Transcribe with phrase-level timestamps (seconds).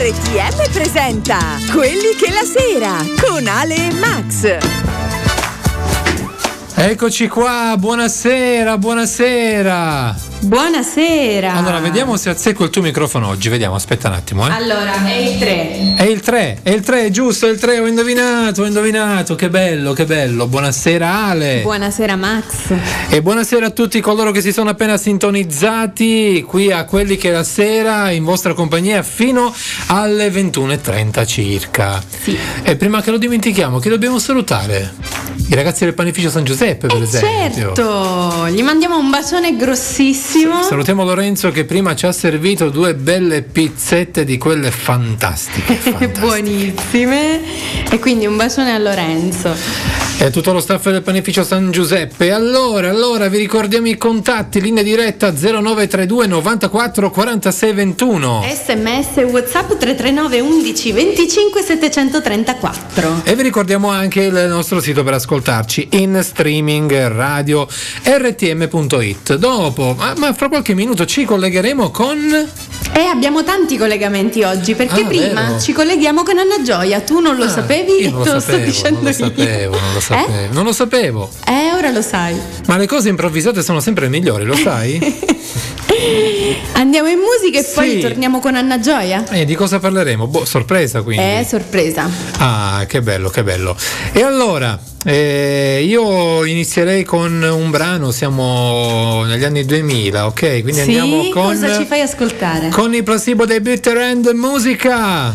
[0.00, 1.38] RTM presenta
[1.72, 4.58] Quelli che la sera con Ale e Max.
[6.76, 10.27] Eccoci qua, buonasera, buonasera.
[10.40, 11.52] Buonasera.
[11.54, 13.48] Allora, vediamo se azzecco il tuo microfono oggi.
[13.48, 14.46] Vediamo, aspetta un attimo.
[14.46, 14.50] Eh.
[14.52, 15.94] Allora, è il 3.
[15.96, 17.80] È il 3, è il 3, giusto, è il 3.
[17.80, 19.34] Ho indovinato, ho indovinato.
[19.34, 20.46] Che bello, che bello.
[20.46, 21.60] Buonasera, Ale.
[21.62, 22.72] Buonasera, Max.
[23.08, 27.42] E buonasera a tutti coloro che si sono appena sintonizzati qui a quelli che la
[27.44, 29.52] sera in vostra compagnia fino
[29.88, 32.00] alle 21.30 circa.
[32.22, 32.38] Sì.
[32.62, 34.94] E prima che lo dimentichiamo, chi dobbiamo salutare?
[35.50, 37.72] I ragazzi del panificio San Giuseppe, per Eh, esempio.
[37.74, 40.26] certo, gli mandiamo un bacione grossissimo.
[40.30, 45.74] Salutiamo Lorenzo che prima ci ha servito due belle pizzette di quelle fantastiche.
[45.74, 46.08] fantastiche.
[46.20, 47.40] Buonissime.
[47.90, 49.96] E quindi un bacione a Lorenzo.
[50.20, 52.32] E tutto lo staff del panificio San Giuseppe.
[52.32, 58.44] Allora, allora vi ricordiamo i contatti, linea diretta 0932 94 46 21.
[58.48, 63.20] SMS WhatsApp 339 11 25 734.
[63.22, 67.68] E vi ricordiamo anche il nostro sito per ascoltarci in streaming radio
[68.02, 69.36] rtm.it.
[69.36, 72.48] Dopo, ma, ma fra qualche minuto ci collegheremo con.
[72.92, 75.60] E abbiamo tanti collegamenti oggi perché Ah, prima vero?
[75.60, 77.00] ci colleghiamo con Anna Gioia.
[77.00, 77.92] Tu non lo Ah, sapevi?
[78.02, 79.14] Io non lo lo sto sapevo, dicendo non lo io.
[79.14, 80.02] sapevo, non lo Eh?
[80.02, 80.52] sapevo.
[80.54, 81.30] Non lo sapevo.
[81.46, 82.36] Eh, ora lo sai.
[82.66, 84.98] Ma le cose improvvisate sono sempre migliori, lo sai?
[86.74, 87.74] Andiamo in musica e Sì.
[87.74, 89.28] poi torniamo con Anna Gioia.
[89.30, 90.26] E di cosa parleremo?
[90.26, 91.22] Boh, sorpresa quindi.
[91.22, 92.08] Eh, sorpresa.
[92.38, 93.76] Ah, che bello, che bello.
[94.12, 100.62] E allora, eh, io inizierei con un brano, siamo negli anni 2000, ok?
[100.62, 102.68] Quindi sì, andiamo con, cosa ci fai ascoltare?
[102.70, 105.34] con i placebo dei Bitter End Musica.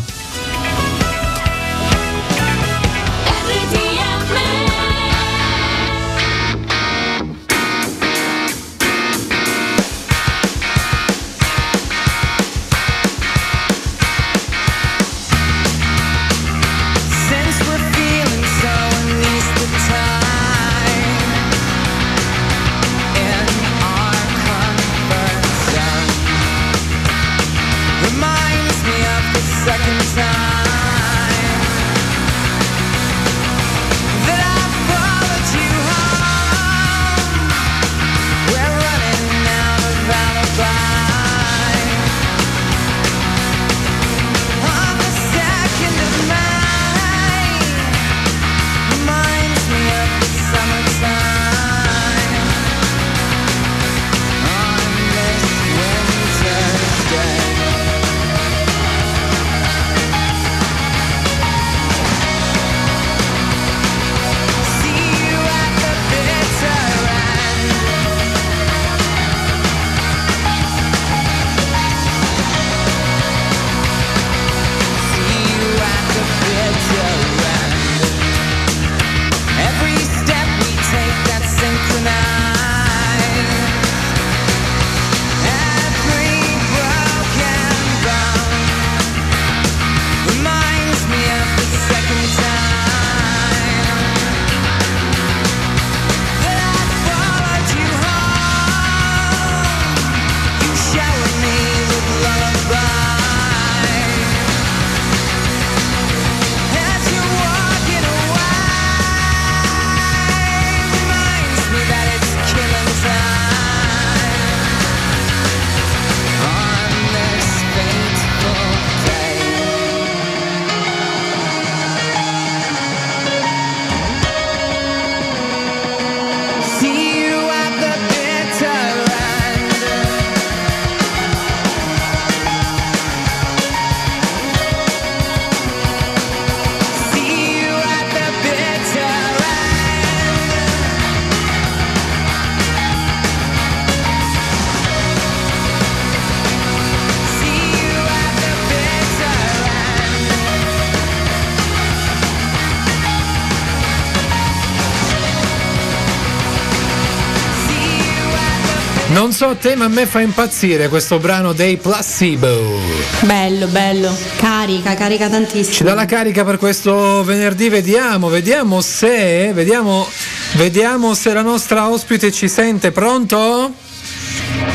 [159.44, 162.80] So te, ma a me fa impazzire questo brano dei Placebo.
[163.20, 164.16] Bello, bello.
[164.36, 165.74] Carica, carica tantissimo.
[165.74, 170.08] Ci dà la carica per questo venerdì, vediamo, vediamo se, vediamo,
[170.54, 172.90] vediamo se la nostra ospite ci sente.
[172.90, 173.70] Pronto?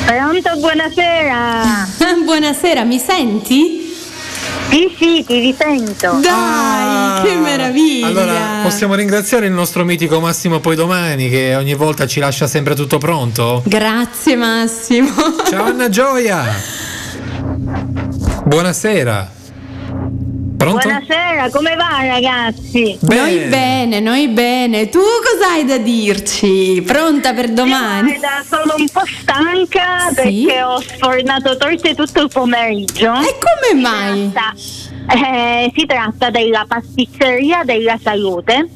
[0.06, 1.88] Pronto, buonasera.
[2.24, 3.89] Buonasera, mi senti?
[4.70, 6.20] Sì, sì, ti risento.
[6.22, 8.08] Dai, Ah, che meraviglia.
[8.08, 12.76] Allora, possiamo ringraziare il nostro mitico Massimo Poi Domani che ogni volta ci lascia sempre
[12.76, 13.64] tutto pronto.
[13.66, 15.12] Grazie Massimo.
[15.50, 16.44] Ciao Anna Gioia.
[18.46, 19.32] Buonasera.
[20.60, 20.90] Pronto?
[20.90, 22.98] Buonasera, come va ragazzi?
[23.04, 24.90] Noi bene, noi bene.
[24.90, 26.84] Tu cosa hai da dirci?
[26.86, 28.18] Pronta per domani?
[28.18, 30.16] Guarda, sono un po' stanca Sì?
[30.44, 33.14] perché ho sfornato torte tutto il pomeriggio.
[33.22, 34.32] E come mai?
[35.12, 38.70] Eh, si tratta della pasticceria della salute,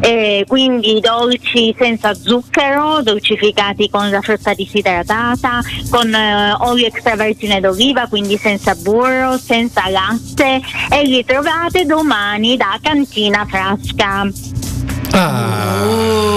[0.00, 5.60] eh, quindi dolci senza zucchero, dolcificati con la frutta disidratata,
[5.90, 12.78] con eh, olio extravergine d'oliva, quindi senza burro, senza latte e li trovate domani da
[12.80, 14.26] Cantina Frasca.
[15.12, 16.33] Ah.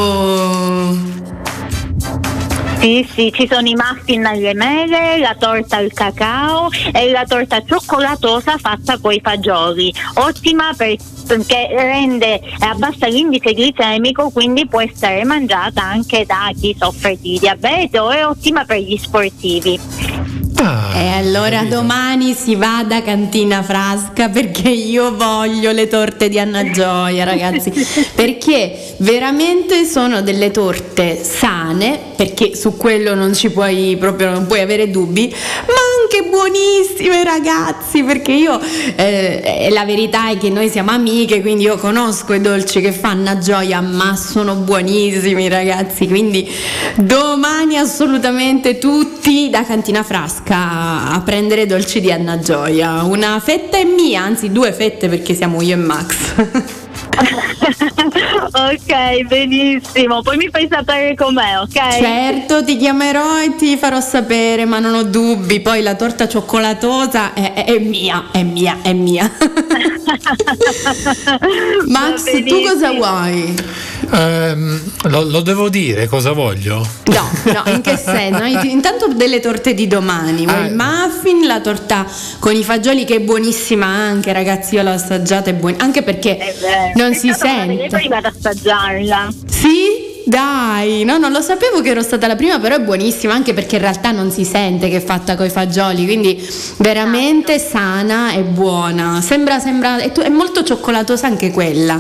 [2.87, 7.61] Sì, sì, ci sono i muffin alle mele, la torta al cacao e la torta
[7.61, 9.93] cioccolatosa fatta coi fagioli.
[10.13, 10.95] Ottima per-
[11.27, 17.37] perché rende e abbassa l'indice glicemico, quindi può essere mangiata anche da chi soffre di
[17.37, 20.46] diabete o è ottima per gli sportivi.
[20.59, 26.39] Ah, E allora domani si va da Cantina Frasca perché io voglio le torte di
[26.39, 27.71] Anna Gioia, ragazzi.
[28.15, 34.61] Perché veramente sono delle torte sane, perché su quello non ci puoi proprio non puoi
[34.61, 35.33] avere dubbi,
[35.67, 38.03] ma anche buonissime, ragazzi.
[38.03, 38.59] Perché io
[38.95, 43.09] eh, la verità è che noi siamo amiche, quindi io conosco i dolci che fa
[43.09, 46.07] Anna Gioia, ma sono buonissimi, ragazzi.
[46.07, 46.49] Quindi
[46.95, 53.03] domani assolutamente tutti da Cantina Frasca a prendere dolci di Anna Gioia.
[53.03, 56.85] Una fetta è mia, anzi due fette perché siamo io e Max.
[58.51, 60.21] ok, benissimo.
[60.21, 61.97] Poi mi fai sapere com'è, ok?
[61.97, 65.59] certo, ti chiamerò e ti farò sapere, ma non ho dubbi.
[65.59, 69.29] Poi la torta cioccolatosa è, è- è mia, è mia, è mia.
[71.87, 73.55] Max, tu cosa vuoi?
[74.13, 74.79] Ehm,
[75.09, 76.87] lo, lo devo dire cosa voglio?
[77.05, 78.43] No, no, in che senso?
[78.67, 80.65] Intanto delle torte di domani, Ah.
[80.65, 82.05] il muffin, la torta
[82.39, 86.37] con i fagioli che è buonissima anche, ragazzi, io l'ho assaggiata, è buona, anche perché
[86.37, 86.91] È vero.
[87.07, 87.87] Non si sente.
[87.89, 89.29] Poi vado ad assaggiarla.
[89.49, 90.05] Sì?
[90.25, 93.75] Dai, no, non lo sapevo che ero stata la prima, però è buonissima anche perché
[93.75, 96.45] in realtà non si sente che è fatta con i fagioli, quindi
[96.79, 99.21] veramente sana e buona.
[99.21, 101.95] Sembra, sembra, è, tu- è molto cioccolatosa anche quella.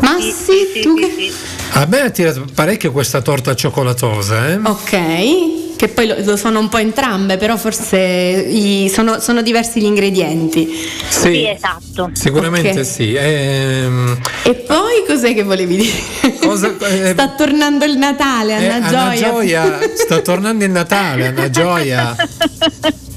[0.00, 1.14] Ma Sì, sì, tu sì, che...
[1.16, 1.32] sì.
[1.72, 4.60] A me ha tirato parecchio questa torta cioccolatosa, eh?
[4.62, 9.80] Ok, che poi lo, lo sono un po' entrambe, però forse i- sono, sono diversi
[9.80, 10.68] gli ingredienti.
[11.08, 12.10] Sì, esatto.
[12.12, 12.84] Sicuramente Ok.
[12.84, 13.14] sì.
[13.14, 16.36] Ehm, E poi cos'è che volevi dire?
[16.44, 19.30] Cosa- eh, Sta tornando il Natale, eh, Anna Anna Gioia.
[19.30, 22.14] Gioia, sta tornando il Natale, Anna Gioia.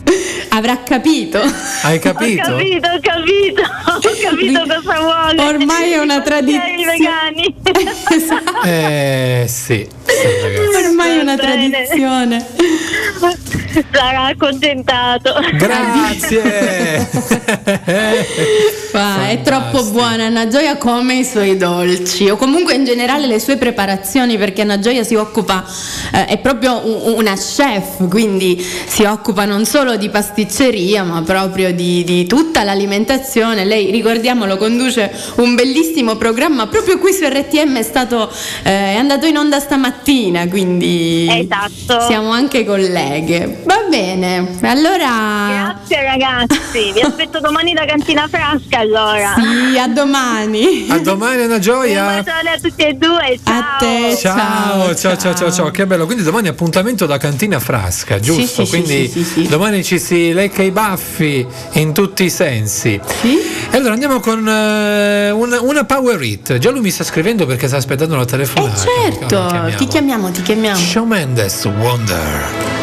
[0.56, 1.40] Avrà capito.
[1.82, 2.44] Hai Ho capito?
[2.44, 5.42] capito, ho capito, ho capito cosa vuole.
[5.42, 6.86] Ormai è una I tradizione.
[6.86, 7.56] vegani.
[8.14, 8.62] Esatto.
[8.64, 10.86] Eh sì, sì.
[10.86, 12.46] Ormai è una tradizione.
[13.92, 15.34] Sarà accontentato.
[15.58, 17.10] Grazie.
[18.94, 23.40] Ma è troppo buona Anna Gioia come i suoi dolci o comunque in generale le
[23.40, 25.66] sue preparazioni perché Anna Gioia si occupa,
[26.14, 31.74] eh, è proprio un- una chef, quindi si occupa non solo di pasticceria ma proprio
[31.74, 33.66] di, di tutta l'alimentazione.
[33.66, 38.30] Lei, ricordiamolo, conduce un bellissimo programma proprio qui su RTM, è, stato,
[38.64, 42.06] eh, è andato in onda stamattina, quindi Esatto.
[42.06, 43.63] siamo anche colleghe.
[43.66, 45.76] Va bene, allora...
[45.86, 49.36] Grazie ragazzi, vi aspetto domani da Cantina Frasca allora.
[49.36, 50.88] Sì, a domani.
[50.90, 52.04] A domani Anna Un Gioia.
[52.06, 53.60] bacione a tutti e due, ciao.
[53.60, 54.18] A te.
[54.20, 55.52] Ciao, ciao, ciao, ciao, ciao.
[55.52, 56.06] ciao, che bello.
[56.06, 58.66] Quindi domani appuntamento da Cantina Frasca, giusto?
[58.66, 59.48] sì, sì, Quindi sì, sì, sì.
[59.48, 63.00] domani ci si lecca i baffi in tutti i sensi.
[63.22, 63.38] Sì?
[63.72, 66.58] E allora andiamo con eh, una, una power hit.
[66.58, 68.76] Già lui mi sta scrivendo perché sta aspettando la Eh telefonata.
[68.76, 70.78] certo, Allora, ti chiamiamo, ti chiamiamo.
[70.78, 72.83] Shawn Mendes, Wonder.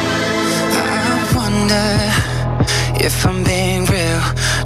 [1.71, 2.13] Wonder
[2.99, 4.21] if I'm being real.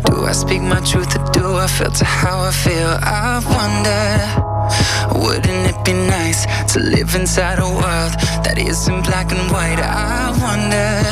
[0.07, 2.97] Do I speak my truth or do I filter how I feel?
[3.03, 9.51] I wonder, wouldn't it be nice to live inside a world that isn't black and
[9.53, 9.81] white?
[9.81, 11.03] I wonder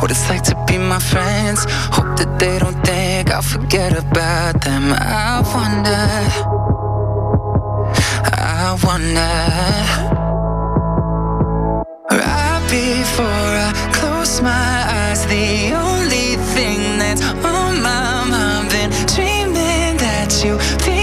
[0.00, 1.66] what it's like to be my friends.
[1.94, 4.92] Hope that they don't think I'll forget about them.
[4.92, 6.04] I wonder,
[8.34, 9.38] I wonder.
[12.10, 13.91] Right before I
[20.44, 21.01] you feel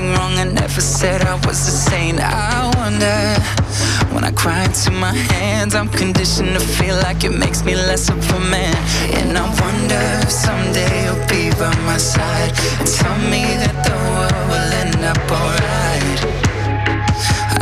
[0.00, 3.18] something wrong I never said I was a saint I wonder
[4.12, 5.74] when I cry into my hands.
[5.74, 8.74] I'm conditioned to feel like it makes me less of a man.
[9.18, 13.96] And I wonder if someday you'll be by my side and tell me that the
[14.10, 16.20] world will end up alright.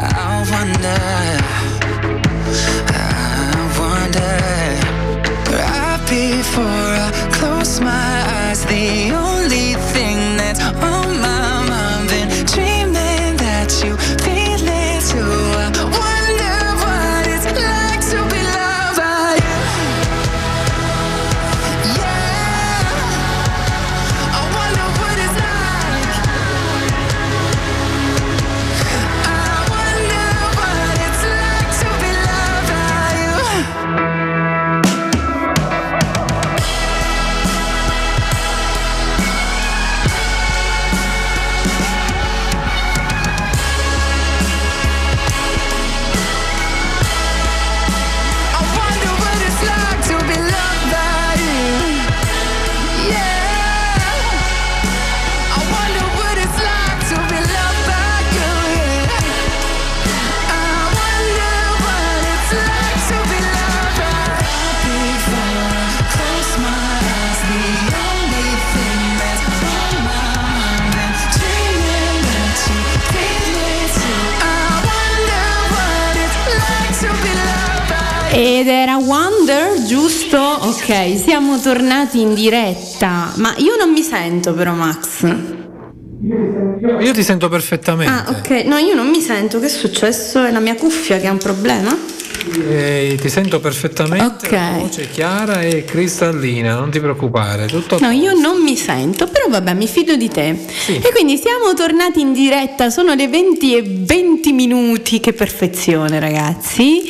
[0.00, 1.00] I wonder,
[2.94, 4.34] I wonder.
[5.52, 9.27] Right before I close my eyes, the
[79.88, 80.38] giusto?
[80.38, 83.32] Ok, siamo tornati in diretta.
[83.36, 85.24] Ma io non mi sento però, Max.
[87.00, 88.12] Io, ti sento perfettamente.
[88.12, 88.64] Ah, ok.
[88.66, 89.58] No, io non mi sento.
[89.58, 90.44] Che è successo?
[90.44, 91.96] È la mia cuffia che ha un problema?
[92.68, 94.46] Eh, ti sento perfettamente.
[94.46, 94.52] Ok.
[94.52, 97.66] La voce è chiara e cristallina, non ti preoccupare.
[97.66, 100.48] Tutto No, io non mi sento, però vabbè, mi fido di te.
[100.86, 107.02] E quindi siamo tornati in diretta, sono le 20 e 20 minuti, che perfezione ragazzi.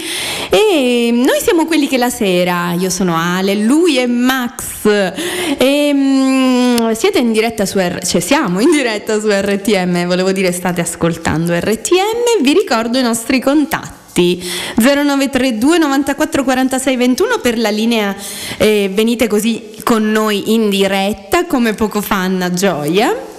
[0.51, 4.65] E noi siamo quelli che la sera, io sono Ale, lui è Max.
[4.85, 10.53] E, mm, siete in diretta su R, cioè siamo in diretta su RTM, volevo dire
[10.53, 14.08] state ascoltando RTM, vi ricordo i nostri contatti.
[14.77, 18.15] 0932 94 46 21 per la linea
[18.57, 23.37] eh, venite così con noi in diretta come poco fa Anna Gioia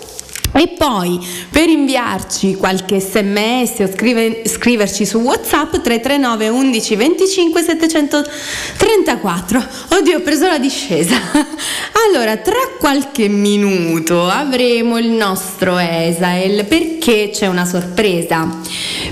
[0.51, 9.65] e poi per inviarci qualche sms o scrive- scriverci su whatsapp 339 11 25 734
[9.89, 11.17] oddio ho preso la discesa.
[12.09, 18.47] Allora tra qualche minuto avremo il nostro Esael perché c'è una sorpresa.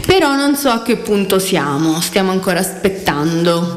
[0.05, 3.75] Però non so a che punto siamo stiamo ancora aspettando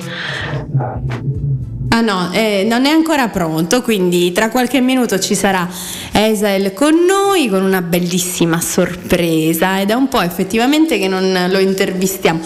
[1.92, 5.68] Ah no, eh, non è ancora pronto, quindi tra qualche minuto ci sarà
[6.12, 11.58] Esael con noi con una bellissima sorpresa ed è un po' effettivamente che non lo
[11.58, 12.40] intervistiamo.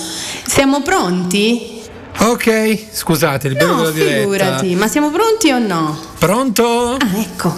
[0.46, 1.82] Siamo pronti?
[2.20, 4.18] Ok, scusate, il bello No, della diretta.
[4.20, 5.98] figurati, ma siamo pronti o no?
[6.18, 6.96] Pronto?
[6.98, 7.54] Ah, ecco.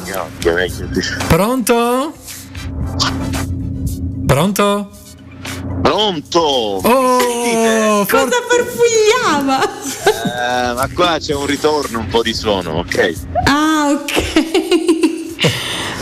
[1.29, 2.13] Pronto?
[4.27, 4.91] Pronto?
[5.83, 6.41] Pronto?
[6.41, 9.63] Oh, for- Cosa farfugliava?
[10.71, 13.13] Eh, ma qua c'è un ritorno, un po' di suono, ok?
[13.45, 14.13] Ah, ok.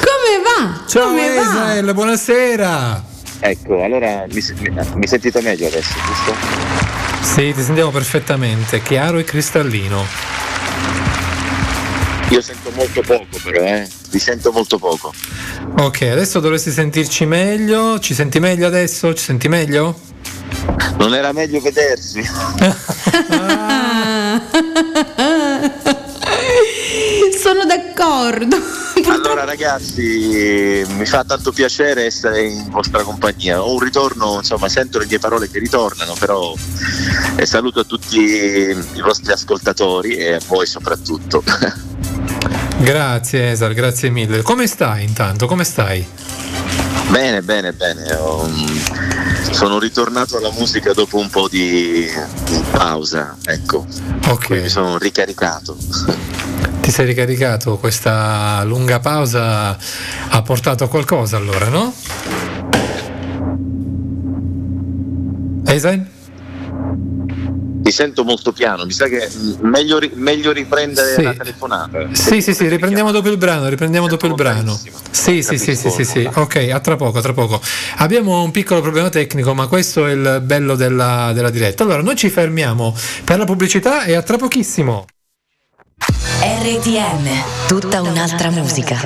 [0.01, 0.85] Come va?
[0.87, 1.41] Ciao Come va?
[1.43, 3.05] Esael, buonasera.
[3.41, 6.35] Ecco, allora mi, mi- mi sentite meglio adesso, giusto?
[7.23, 10.05] Sì, ti sentiamo perfettamente, chiaro e cristallino.
[12.35, 13.89] Io sento molto poco però, eh?
[14.11, 15.15] Vi sento molto poco.
[15.79, 18.01] Ok, adesso dovresti sentirci meglio.
[18.01, 19.15] Ci senti meglio adesso?
[19.15, 19.97] Ci senti meglio?
[20.99, 22.25] Non era meglio vedersi?
[27.41, 28.57] Sono d'accordo.
[29.07, 33.63] Allora ragazzi, mi fa tanto piacere essere in vostra compagnia.
[33.63, 36.53] Ho un ritorno, insomma, sento le mie parole che ritornano, però
[37.37, 41.45] e saluto a tutti i vostri ascoltatori e a voi soprattutto.
[42.79, 44.43] Grazie Esal, grazie mille.
[44.43, 45.47] Come stai intanto?
[45.47, 46.07] Come stai?
[47.09, 48.03] Bene, bene, bene.
[48.03, 52.07] Mm, sono ritornato alla musica dopo un po' di,
[52.71, 53.87] pausa, ecco.
[54.29, 54.51] Ok.
[54.51, 55.77] Mi sono ricaricato.
[56.81, 57.79] Ti sei ricaricato?
[57.79, 59.77] Questa lunga pausa
[60.29, 61.95] ha portato a qualcosa allora, no?
[65.67, 66.14] Esal?
[67.95, 71.23] Sento molto piano, mi sa che meglio, meglio riprendere Sì.
[71.23, 72.09] la telefonata.
[72.11, 74.77] Sì, sì, sì, riprendiamo dopo il brano, riprendiamo dopo il brano.
[75.13, 76.29] Sì, sì, sì, sì, sì, sì.
[76.35, 77.61] Ok, a tra poco, a tra poco.
[77.99, 81.85] Abbiamo un piccolo problema tecnico, ma questo è il bello della, della diretta.
[81.85, 85.05] Allora, noi ci fermiamo per la pubblicità e a tra pochissimo.
[86.43, 87.29] RTM,
[87.69, 88.99] tutta un'altra musica.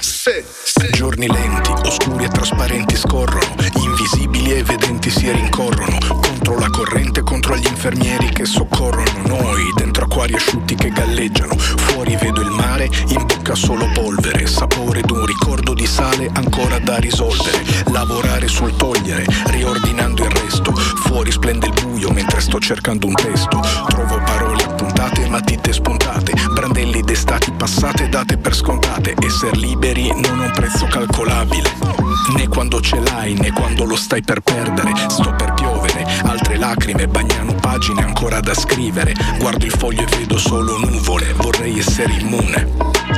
[0.00, 6.29] Sit, Giorni lenti, oscuri e trasparenti scorrono, invisibili e evidenti si rincorrono.
[6.50, 9.72] Contro la corrente, contro gli infermieri che soccorrono noi.
[9.76, 11.56] Dentro acquari asciutti che galleggiano.
[11.56, 14.48] Fuori vedo il mare, in bocca solo polvere.
[14.48, 17.62] Sapore d'un ricordo di sale ancora da risolvere.
[17.92, 20.74] Lavorare sul togliere, riordinando il resto.
[20.74, 23.60] Fuori splende il buio mentre sto cercando un testo.
[23.86, 26.32] Trovo parole appuntate, matite spuntate.
[26.52, 29.14] Brandelli d'estati passate date per scontate.
[29.22, 31.70] Esser liberi non ha un prezzo calcolabile.
[32.34, 34.92] Né quando ce l'hai, né quando lo stai per perdere.
[35.08, 35.59] Sto per piovere,
[36.50, 39.14] altre lacrime bagnano pagine ancora da scrivere.
[39.38, 41.32] Guardo il foglio e vedo solo nuvole.
[41.34, 42.66] Vorrei essere immune.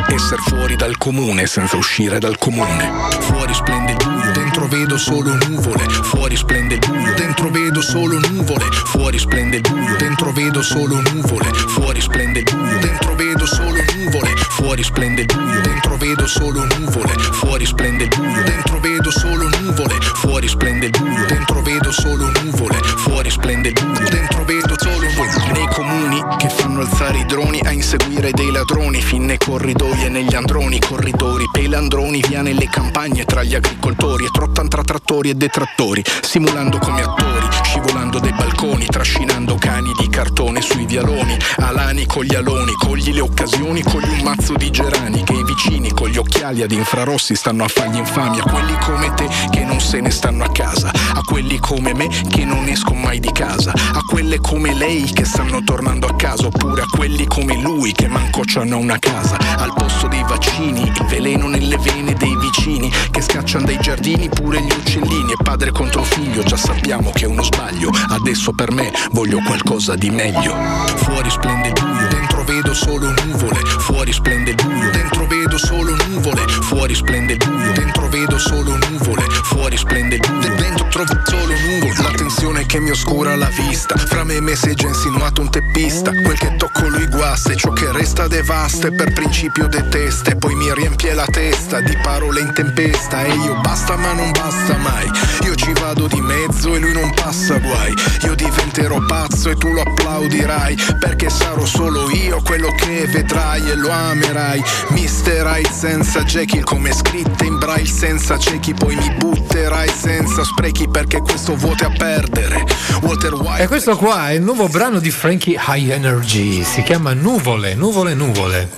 [0.08, 2.90] Esser fuori dal comune senza uscire dal comune.
[3.20, 5.84] Fuori splende il buio, dentro vedo solo nuvole.
[5.88, 8.64] Fuori splende il buio, dentro vedo solo nuvole.
[8.86, 11.50] Fuori splende il buio, dentro vedo solo nuvole.
[11.68, 14.30] Fuori splende il buio, dentro vedo solo nuvole.
[14.50, 17.12] Fuori splende il buio, dentro vedo solo nuvole.
[17.32, 19.94] Fuori splende il buio, dentro vedo solo nuvole.
[20.00, 22.76] Fuori splende il buio, dentro vedo solo nuvole.
[22.96, 25.52] Fuori splende il buio, dentro vedo solo nuvole.
[25.52, 30.08] Nei comuni che fanno alzare i droni a inseguire dei ladroni, fin nei corridoi e
[30.08, 35.34] negli androni, corridori, pelandroni, via nelle campagne tra gli agricoltori e trottan tra trattori e
[35.34, 37.46] detrattori, simulando come attori,
[37.82, 43.20] scivolando dai balconi, trascinando cani di cartone sui vialoni, alani con gli aloni, cogli le
[43.20, 47.64] occasioni, cogli un mazzo di gerani che i vicini con gli occhiali ad infrarossi stanno
[47.64, 51.20] a fargli infami, a quelli come te che non se ne stanno a casa, a
[51.26, 55.62] quelli come me che non escono mai di casa, a quelle come lei che stanno
[55.64, 60.06] tornando a casa, oppure a quelli come lui che manco c'hanno una casa, al posto
[60.06, 65.32] dei vaccini, il veleno nelle vene dei vicini che scacciano dai giardini pure gli uccellini
[65.32, 67.70] e padre contro figlio, già sappiamo che è uno sbaglio,
[68.08, 70.54] adesso per me voglio qualcosa di meglio.
[70.96, 75.94] Fuori splende il buio, dentro vedo solo nuvole, fuori splende il buio, dentro vedo solo
[76.08, 81.20] nuvole, fuori splende il buio, dentro vedo solo nuvole, fuori splende il buio, dentro trovo
[81.24, 84.88] solo nuvole, la tensione che mi oscura la vista, fra me e me sei già
[84.88, 89.12] insinuato un teppista, quel che tocco lui guasta e ciò che resta devasta e per
[89.12, 93.24] principio detesta e poi mi riempie la testa di parole in tempesta.
[93.24, 95.08] E io basta ma non basta mai,
[95.44, 99.68] io ci vado di mezzo e lui non passa guai, io diventerò pazzo e tu
[99.72, 105.44] lo applaudirai perché sarò solo io quello che vedrai e lo amerai, Mr.
[105.46, 111.18] Hyde senza Jekyll come scritte in braille senza ciechi poi mi butterai senza sprechi perché
[111.20, 112.64] questo vuote a perdere,
[113.02, 117.12] Walter White E questo qua è il nuovo brano di Frankie High Energy, si chiama
[117.12, 118.70] Nuvole, Nuvole, Nuvole.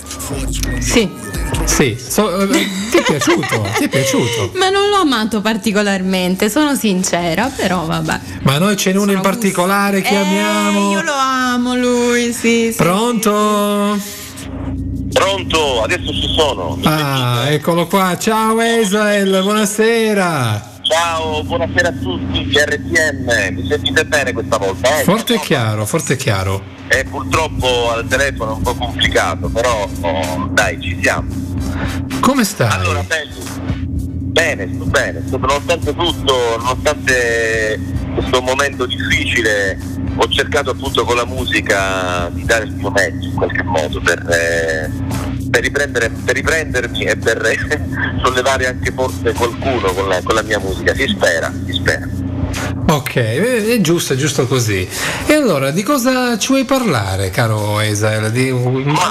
[0.79, 1.09] Sì.
[1.65, 2.47] Sì, so- eh,
[2.91, 3.67] ti è piaciuto?
[3.77, 4.51] Ti è piaciuto?
[4.55, 8.19] Ma non l'ho amato particolarmente, sono sincera, però vabbè.
[8.41, 10.91] Ma noi ce n'è uno in particolare che Eh, amiamo.
[10.91, 12.71] Io lo amo lui, sì.
[12.71, 12.75] sì.
[12.75, 13.44] Pronto?
[15.11, 16.75] Pronto, adesso ci sono.
[16.75, 18.17] Mi Ah, eccolo qua.
[18.17, 20.73] Ciao Esael, buonasera.
[20.81, 24.99] Ciao, buonasera a tutti RTM, mi sentite bene questa volta?
[24.99, 25.03] Eh?
[25.03, 26.61] Forte e chiaro, forte e chiaro.
[26.89, 31.27] Eh, purtroppo al telefono è un po' complicato, però oh, dai, ci siamo.
[32.19, 32.69] Come stai?
[32.71, 33.33] Allora, belli.
[34.35, 37.79] Bene, sto bene, sto, nonostante tutto, nonostante
[38.15, 39.79] questo momento difficile,
[40.17, 44.19] ho cercato appunto con la musica di dare il mio meglio in qualche modo per,
[44.29, 44.91] eh,
[45.49, 47.57] per, riprendere- per riprendermi e per eh,
[48.21, 50.93] sollevare anche forse qualcuno con la, con la mia musica.
[50.93, 52.05] Si spera, si spera.
[52.89, 54.85] Ok, è giusto, è giusto così.
[55.27, 58.29] E allora, di cosa ci vuoi parlare, caro Esael?
[58.31, 58.53] Di-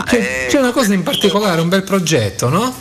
[0.04, 2.74] c'è, eh, c'è una cosa in particolare, un bel progetto, no?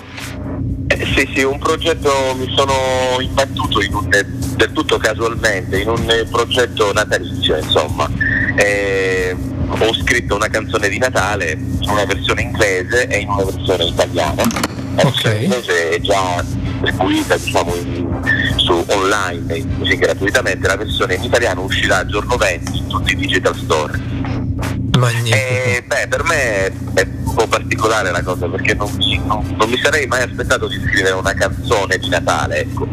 [0.93, 2.73] Eh, sì, sì, un progetto mi sono
[3.19, 8.07] imbattuto in un, del tutto casualmente, in un progetto natalizio, insomma.
[8.55, 9.35] Eh,
[9.79, 14.43] ho scritto una canzone di Natale in una versione inglese e in una versione italiana.
[14.95, 15.41] La versione Ok.
[15.41, 18.21] inglese è già distribuita diciamo, in-
[18.57, 23.13] su online in- così gratuitamente, la versione in italiano uscirà il giorno 20 in tutti
[23.13, 23.99] i digital store.
[24.97, 25.35] Magnifico.
[25.35, 29.69] Eh, beh, per me è un po' particolare la cosa perché non mi, non- non
[29.69, 32.87] mi sarei mai aspettato di scrivere una canzone di Natale, ecco.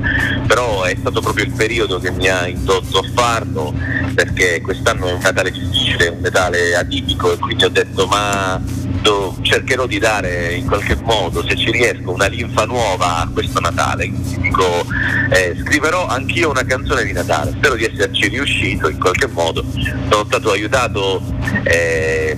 [0.46, 3.74] però è stato proprio il periodo che mi ha indotto a farlo
[4.14, 8.60] perché quest'anno è un Natale difficile, un Natale atipico e quindi ho detto ma
[9.00, 13.60] do- cercherò di dare in qualche modo, se ci riesco, una linfa nuova a questo
[13.60, 14.10] Natale.
[14.38, 14.84] Dico,
[15.30, 19.64] eh, scriverò anch'io una canzone di Natale, spero di esserci riuscito in qualche modo.
[20.10, 21.22] Sono stato aiutato
[21.64, 22.36] eh,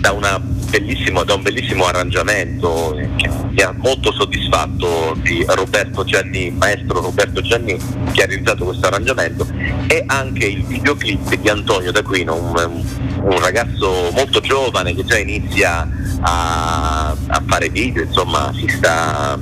[0.00, 0.40] da, una
[0.70, 7.42] bellissimo, da un bellissimo arrangiamento che mi ha molto soddisfatto di Roberto Gianni, maestro Roberto
[7.42, 7.76] Gianni,
[8.12, 9.46] che ha realizzato questo arrangiamento,
[9.88, 12.84] e anche il videoclip di Antonio D'Aquino, un,
[13.22, 15.88] un ragazzo molto giovane che già inizia
[16.20, 19.38] a, a fare video, insomma si sta,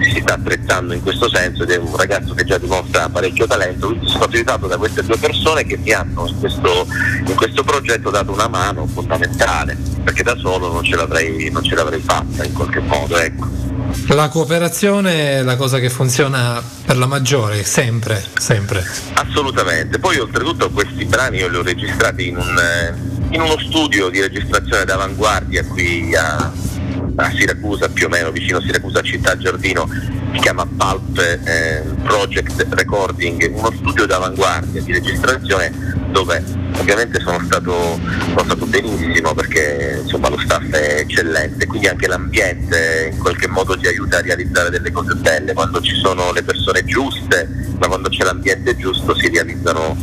[0.00, 3.88] si sta attrezzando in questo senso ed è un ragazzo che già dimostra parecchio talento,
[3.88, 6.86] quindi sono aiutato da queste due persone che mi hanno in questo,
[7.26, 11.74] in questo progetto dato una mano fondamentale, perché da solo non ce l'avrei, non ce
[11.74, 13.18] l'avrei fatta in qualche modo.
[13.18, 13.46] Ecco.
[14.08, 18.82] La cooperazione è la cosa che funziona per la maggiore, sempre, sempre.
[19.12, 22.94] Assolutamente, poi oltretutto questi brani io li ho registrati in, un, eh,
[23.34, 26.50] in uno studio di registrazione d'avanguardia qui a,
[27.20, 29.88] a Siracusa, più o meno vicino a Siracusa Città Giardino,
[30.32, 36.42] si chiama Pulp eh, Project Recording, uno studio d'avanguardia di registrazione dove
[36.78, 43.10] ovviamente sono stato, sono stato benissimo perché insomma, lo staff è eccellente, quindi anche l'ambiente
[43.12, 46.84] in qualche modo ti aiuta a realizzare delle cose belle, quando ci sono le persone
[46.84, 49.96] giuste, ma quando c'è l'ambiente giusto si realizzano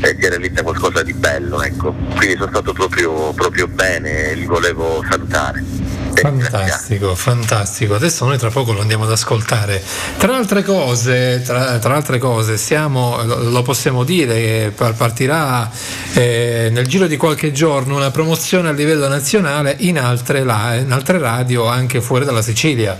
[0.00, 1.94] eh, realizza qualcosa di bello, ecco.
[2.16, 5.81] Quindi sono stato proprio, proprio bene li volevo salutare.
[6.22, 7.94] Fantastico, fantastico.
[7.94, 9.82] Adesso noi tra poco lo andiamo ad ascoltare.
[10.18, 15.68] Tra altre cose, tra, tra altre cose siamo, lo, possiamo dire, par- partirà
[16.14, 20.92] eh, nel giro di qualche giorno una promozione a livello nazionale in altre, la- in
[20.92, 22.98] altre radio anche fuori dalla Sicilia.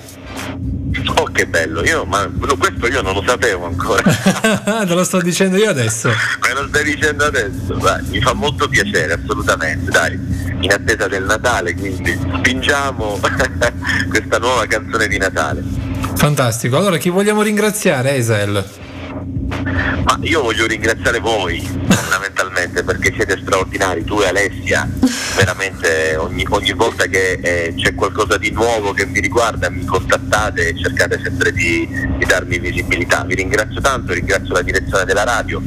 [1.17, 4.03] Oh che bello, io, ma questo io non lo sapevo ancora.
[4.87, 6.09] Te lo sto dicendo io adesso.
[6.09, 10.19] Me lo stai dicendo adesso, dai, mi fa molto piacere, assolutamente, dai,
[10.63, 13.19] in attesa del Natale, quindi spingiamo
[14.09, 15.63] questa nuova canzone di Natale.
[16.15, 16.77] Fantastico.
[16.77, 18.65] Allora chi vogliamo ringraziare, Esel?
[20.05, 24.89] Ma io voglio ringraziare voi fondamentalmente perché siete straordinari, tu e Alessia,
[25.37, 30.69] veramente ogni, ogni volta che eh, c'è qualcosa di nuovo che mi riguarda mi contattate
[30.69, 33.25] e cercate sempre di, di darmi visibilità.
[33.25, 35.61] Vi ringrazio tanto, ringrazio la direzione della radio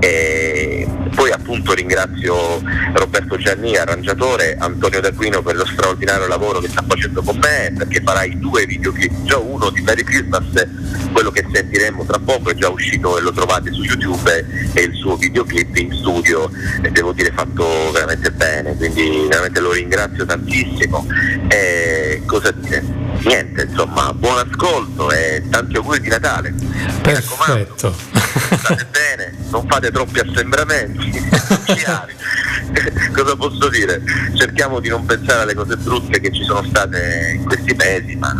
[0.00, 6.84] e poi appunto ringrazio Roberto Gianni, arrangiatore, Antonio D'Aquino per lo straordinario lavoro che sta
[6.86, 10.66] facendo con me perché farai due videoclip, già uno di Merry Christmas,
[11.12, 14.94] quello che sentiremo tra poco è già uscito e lo trovate su YouTube e il
[14.94, 16.50] suo videoclip in studio
[16.82, 21.06] e devo dire fatto veramente bene, quindi veramente lo ringrazio tantissimo.
[21.48, 22.84] E cosa dire?
[23.24, 26.54] Niente, insomma, buon ascolto e tanti auguri di Natale.
[27.02, 28.17] Perfetto.
[28.38, 31.12] State bene, non fate troppi assembramenti.
[33.12, 34.02] Cosa posso dire?
[34.34, 38.34] Cerchiamo di non pensare alle cose brutte che ci sono state in questi mesi, ma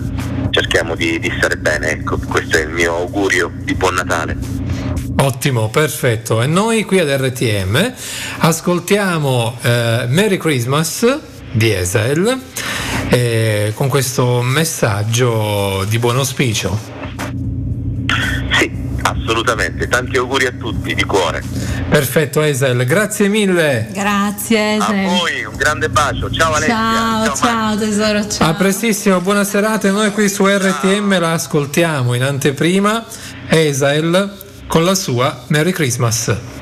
[0.51, 4.37] cerchiamo di, di stare bene, ecco, questo è il mio augurio di buon Natale.
[5.21, 6.43] Ottimo, perfetto.
[6.43, 7.93] E noi qui ad RTM
[8.39, 11.19] ascoltiamo eh, Merry Christmas
[11.51, 12.41] di Esel
[13.09, 16.98] eh, con questo messaggio di buon auspicio.
[19.11, 21.43] Assolutamente, tanti auguri a tutti di cuore.
[21.89, 23.89] Perfetto Esel, grazie mille.
[23.93, 24.77] Grazie.
[24.79, 25.05] A Esel.
[25.07, 26.75] voi un grande bacio, ciao Alessia.
[26.75, 27.37] Ciao, Marco.
[27.37, 28.51] ciao tesoro, ciao.
[28.51, 29.89] A prestissimo, buona serata.
[29.89, 33.05] e Noi qui su RTM la ascoltiamo in anteprima.
[33.49, 34.31] Esel
[34.67, 36.58] con la sua Merry Christmas.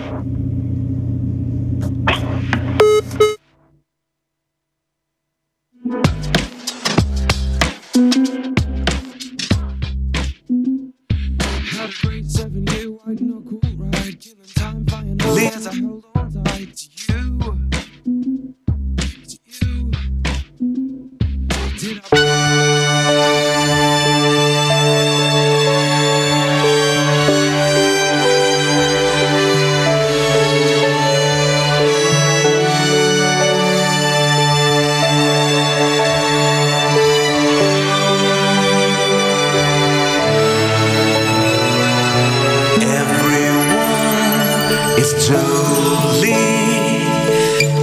[44.99, 46.33] It's truly.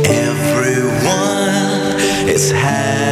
[0.09, 3.02] Everyone is happy.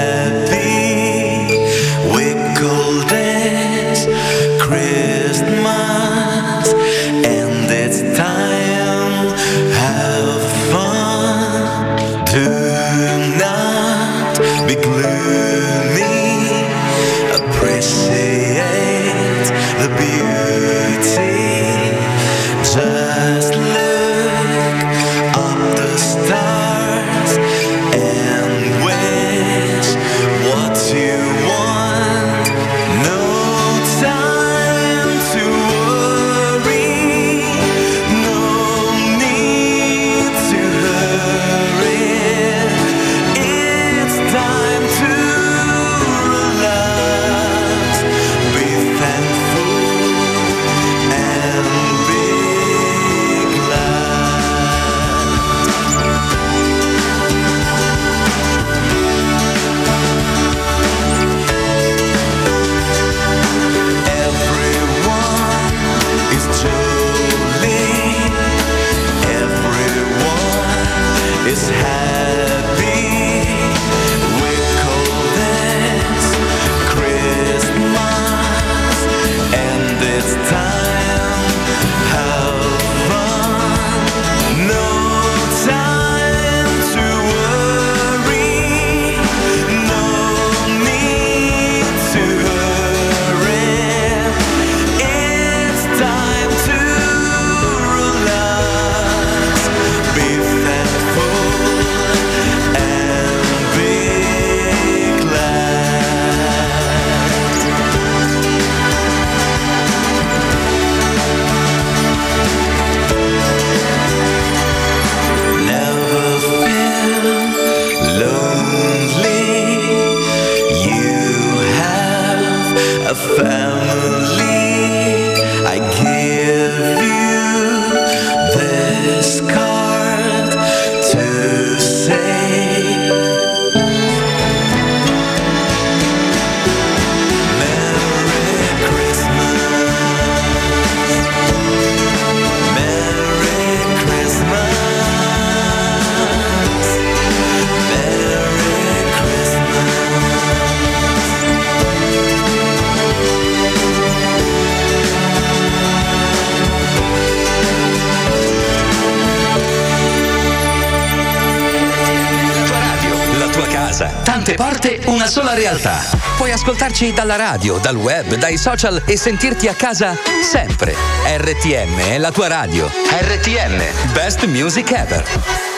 [165.61, 166.01] realtà.
[166.37, 170.95] Puoi ascoltarci dalla radio, dal web, dai social e sentirti a casa sempre.
[171.37, 172.87] RTM è la tua radio.
[172.87, 175.70] RTM, Best Music Ever.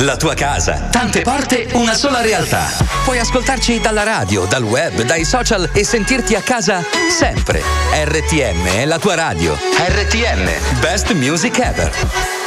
[0.00, 0.88] La tua casa.
[0.90, 2.70] Tante porte, una sola realtà.
[3.04, 7.62] Puoi ascoltarci dalla radio, dal web, dai social e sentirti a casa sempre.
[8.04, 9.54] RTM è la tua radio.
[9.54, 12.39] RTM, Best Music Ever.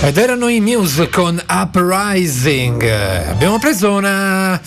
[0.00, 2.82] Ed erano i Muse con Uprising.
[3.28, 4.60] Abbiamo preso una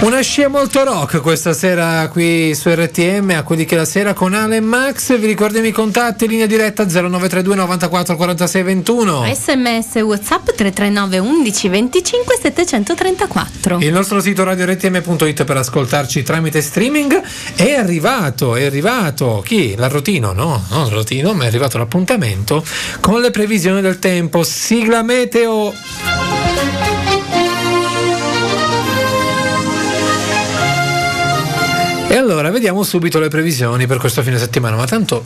[0.00, 4.32] Una scia molto rock questa sera qui su RTM a quelli che la sera con
[4.32, 5.18] Ale e Max.
[5.18, 9.34] Vi ricordiamo i contatti, linea diretta 0932 94 46 21.
[9.34, 17.20] sms whatsapp 339 11 25 734 Il nostro sito radiortm.it per ascoltarci tramite streaming
[17.56, 19.74] è arrivato, è arrivato chi?
[19.74, 20.64] L'arrotino, no?
[20.70, 22.64] No, l'arrotino, ma è arrivato l'appuntamento
[23.00, 24.44] con le previsioni del tempo.
[24.44, 25.74] Sigla meteo.
[32.10, 35.24] E allora vediamo subito le previsioni per questo fine settimana, ma tanto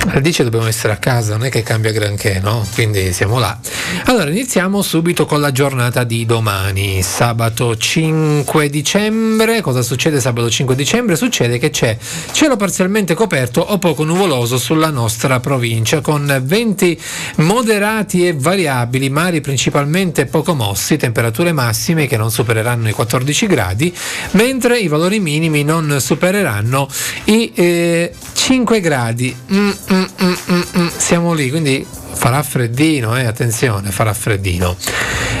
[0.00, 2.66] 10 dobbiamo essere a casa, non è che cambia granché, no?
[2.74, 3.58] Quindi siamo là.
[4.06, 9.60] Allora iniziamo subito con la giornata di domani, sabato 5 dicembre.
[9.60, 11.16] Cosa succede sabato 5 dicembre?
[11.16, 11.96] Succede che c'è
[12.32, 16.98] cielo parzialmente coperto o poco nuvoloso sulla nostra provincia, con venti
[17.36, 23.94] moderati e variabili, mari principalmente poco mossi, temperature massime che non supereranno i 14 gradi,
[24.32, 26.88] mentre i valori minimi non supereranno
[27.24, 29.36] i eh, 5 gradi.
[29.52, 30.88] Mm, mm, mm, mm, mm.
[30.96, 33.24] Siamo lì, quindi farà freddino, eh?
[33.24, 34.76] attenzione, farà freddino.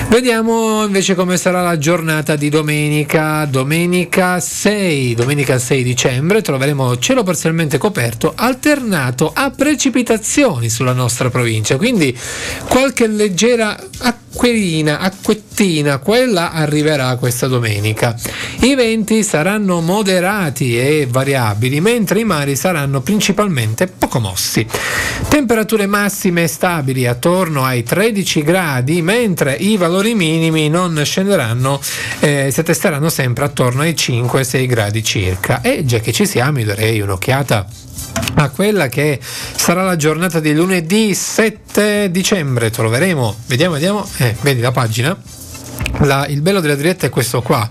[0.08, 7.22] Vediamo invece come sarà la giornata di domenica, domenica 6, domenica 6 dicembre troveremo cielo
[7.22, 12.16] parzialmente coperto alternato a precipitazioni sulla nostra provincia, quindi
[12.66, 18.16] qualche leggera acquerina, acquettina, quella arriverà questa domenica.
[18.60, 24.66] I venti saranno moderati e variabili, mentre i mari saranno principalmente poco mossi.
[25.28, 31.80] Temperature massime stabili attorno ai 13 gradi, mentre i valori minimi non scenderanno,
[32.18, 35.62] eh, si attesteranno sempre attorno ai 5-6 gradi circa.
[35.62, 37.66] E già che ci siamo, io darei un'occhiata
[38.34, 42.68] a quella che sarà la giornata di lunedì 7 dicembre.
[42.68, 45.16] Troveremo, vediamo, vediamo, eh, vedi la pagina?
[45.98, 47.68] La- il bello della diretta è questo qua.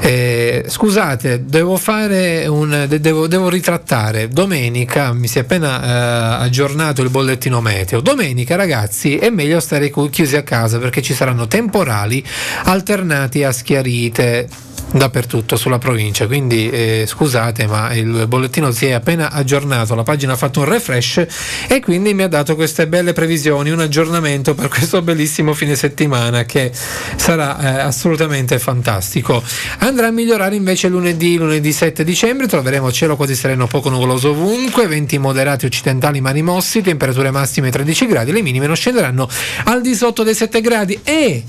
[0.00, 2.86] Eh, scusate, devo fare un.
[2.88, 4.28] de- devo, devo ritrattare.
[4.28, 8.00] Domenica mi si è appena eh, aggiornato il bollettino meteo.
[8.00, 12.24] Domenica, ragazzi, è meglio stare chiusi a casa perché ci saranno temporali
[12.64, 14.48] alternati a schiarite
[14.90, 20.32] dappertutto sulla provincia quindi eh, scusate ma il bollettino si è appena aggiornato la pagina
[20.32, 21.26] ha fatto un refresh
[21.68, 26.44] e quindi mi ha dato queste belle previsioni un aggiornamento per questo bellissimo fine settimana
[26.44, 26.72] che
[27.16, 29.42] sarà eh, assolutamente fantastico
[29.78, 34.86] andrà a migliorare invece lunedì lunedì 7 dicembre troveremo cielo quasi sereno poco nuvoloso ovunque
[34.86, 39.28] venti moderati occidentali mari mossi temperature massime 13 gradi le minime non scenderanno
[39.64, 41.44] al di sotto dei 7 gradi e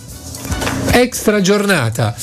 [0.91, 2.15] extra giornata.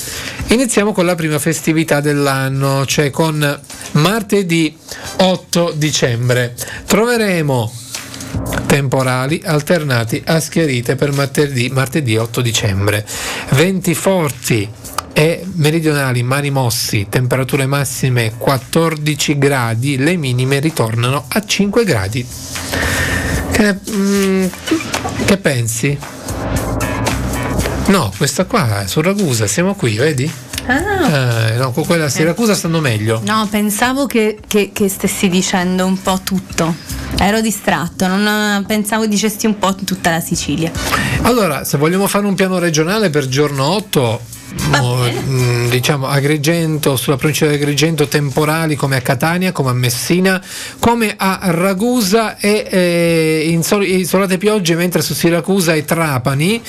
[0.48, 3.60] Iniziamo con la prima festività dell'anno, cioè con
[3.92, 4.76] martedì
[5.16, 6.54] 8 dicembre.
[6.86, 7.72] Troveremo
[8.66, 13.06] temporali alternati a schiarite per martedì, martedì 8 dicembre.
[13.50, 14.68] Venti forti
[15.12, 22.26] e meridionali mari mossi, temperature massime 14 gradi, le minime ritornano a 5 gradi.
[23.52, 24.46] Che, mm,
[25.24, 25.98] che pensi?
[27.86, 30.30] No, questa qua è su Ragusa, siamo qui, vedi?
[30.66, 31.48] Ah.
[31.50, 33.20] Eh, no, con quella a Siracusa stanno meglio.
[33.24, 36.74] No, pensavo che, che- che stessi dicendo un po' tutto.
[37.18, 40.70] Ero distratto, non pensavo dicessi un po' tutta la Sicilia.
[41.22, 44.20] Allora, se vogliamo fare un piano regionale per giorno 8,
[44.68, 50.42] mo- mh, diciamo Agrigento, sulla provincia di Agrigento, temporali come a Catania, come a Messina,
[50.78, 56.62] come a Ragusa e eh, insol- isolate piogge, mentre su Siracusa e Trapani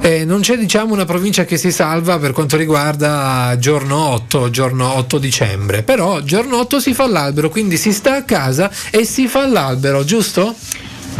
[0.00, 4.94] eh, non c'è diciamo una provincia che si salva per quanto riguarda giorno 8, giorno
[4.94, 5.82] 8 dicembre.
[5.82, 10.04] Però giorno 8 si fa l'albero, quindi si sta a casa e si fa l'albero,
[10.04, 10.54] giusto?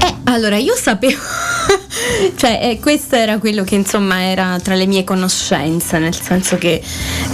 [0.01, 1.21] Eh, allora io sapevo,
[2.37, 6.83] cioè eh, questo era quello che insomma era tra le mie conoscenze, nel senso che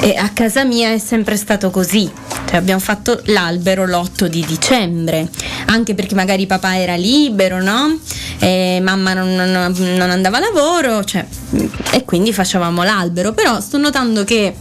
[0.01, 2.11] eh, a casa mia è sempre stato così,
[2.47, 5.29] cioè abbiamo fatto l'albero l'8 di dicembre,
[5.67, 7.99] anche perché magari papà era libero, no?
[8.39, 11.27] E mamma non, non- non andava a lavoro, cioè,
[11.91, 14.55] e quindi facevamo l'albero, però sto notando che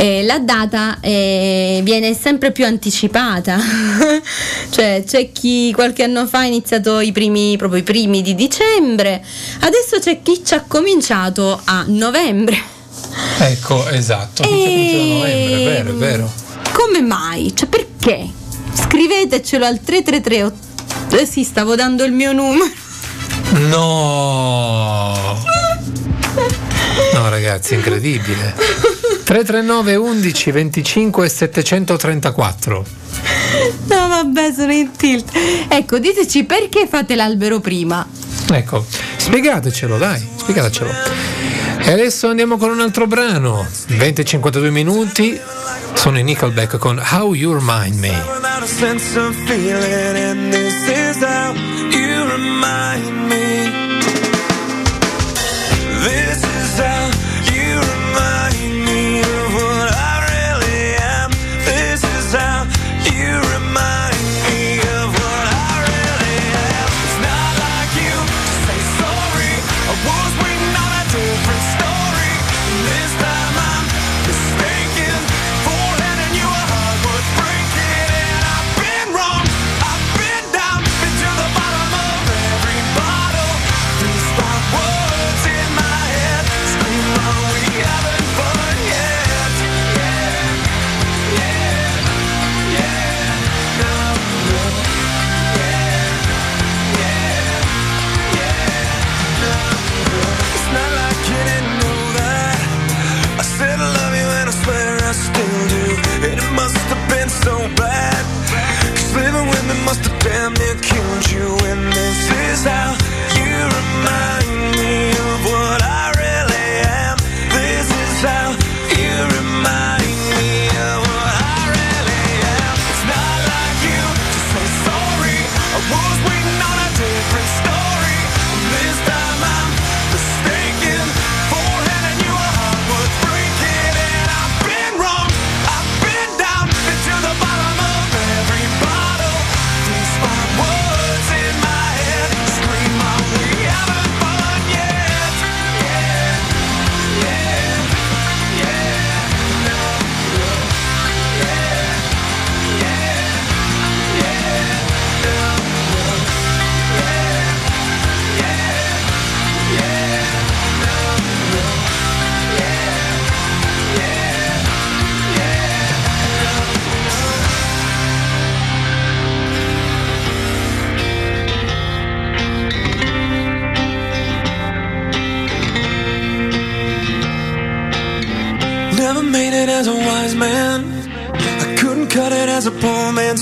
[0.00, 3.58] eh, la data eh, viene sempre più anticipata.
[4.70, 9.22] cioè, c'è chi qualche anno fa ha iniziato i primi, proprio i primi di dicembre,
[9.60, 12.56] adesso c'è chi ci ha cominciato a novembre.
[13.40, 14.42] Ecco, esatto.
[14.42, 16.32] Cominciato a novembre, vero, è vero.
[16.72, 17.54] Come mai?
[17.54, 18.26] Cioè, perché?
[18.72, 22.70] Scrivetecelo al 333 ott- eh sì, stavo dando il mio numero.
[23.68, 25.38] No!
[27.12, 28.54] No ragazzi, incredibile.
[29.30, 32.84] 339 11 25 734.
[33.86, 35.30] No vabbè, sono in tilt.
[35.68, 38.04] Ecco, diteci perché fate l'albero prima.
[38.52, 38.84] Ecco,
[39.18, 40.90] spiegatecelo, dai, spiegatecelo.
[41.78, 43.64] E adesso andiamo con un altro brano.
[43.90, 45.38] 20-52 minuti.
[45.94, 48.20] Sono in Nickelback con How You Remind Me.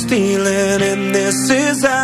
[0.09, 1.98] stealing, and this is how.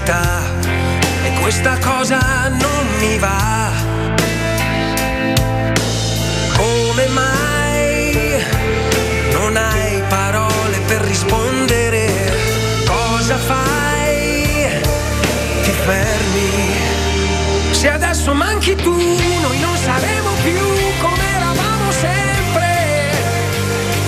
[0.00, 0.42] verità
[1.24, 3.70] e questa cosa non mi va.
[6.56, 8.44] Come mai
[9.32, 12.08] non hai parole per rispondere?
[12.86, 14.68] Cosa fai?
[15.62, 16.78] Ti fermi.
[17.72, 20.60] Se adesso manchi tu, noi non saremo più
[21.00, 23.12] come eravamo sempre.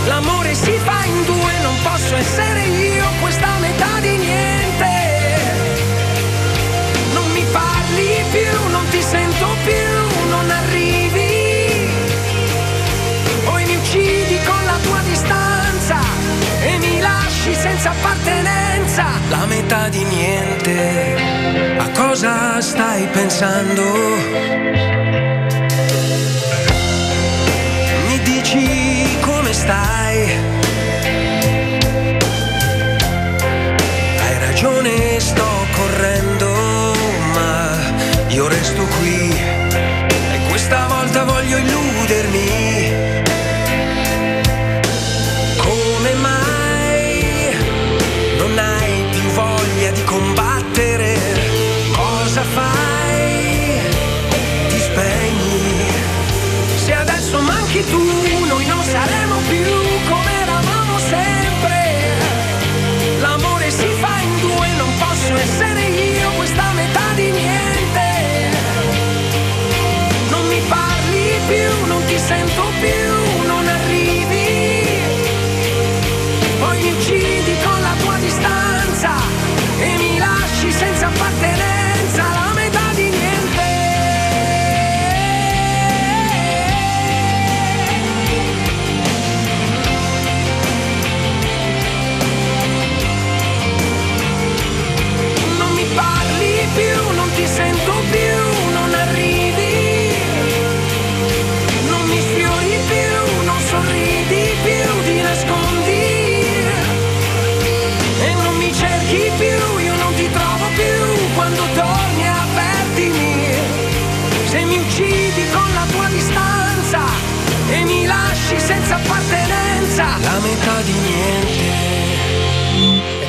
[0.06, 3.91] L'amore si fa in due, non posso essere io questa metà
[17.82, 21.16] senza appartenenza, la metà di niente.
[21.78, 23.82] A cosa stai pensando?
[28.06, 30.30] Mi dici come stai?
[34.20, 36.92] Hai ragione, sto correndo,
[37.34, 37.78] ma
[38.28, 39.28] io resto qui
[40.34, 43.11] e questa volta voglio illudermi.
[57.90, 58.41] Tu,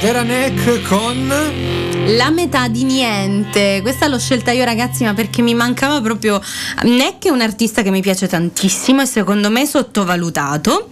[0.03, 1.33] Ed era Neck con
[2.07, 6.41] La metà di niente, questa l'ho scelta io ragazzi ma perché mi mancava proprio
[6.81, 10.89] Neck è un artista che mi piace tantissimo e secondo me sottovalutato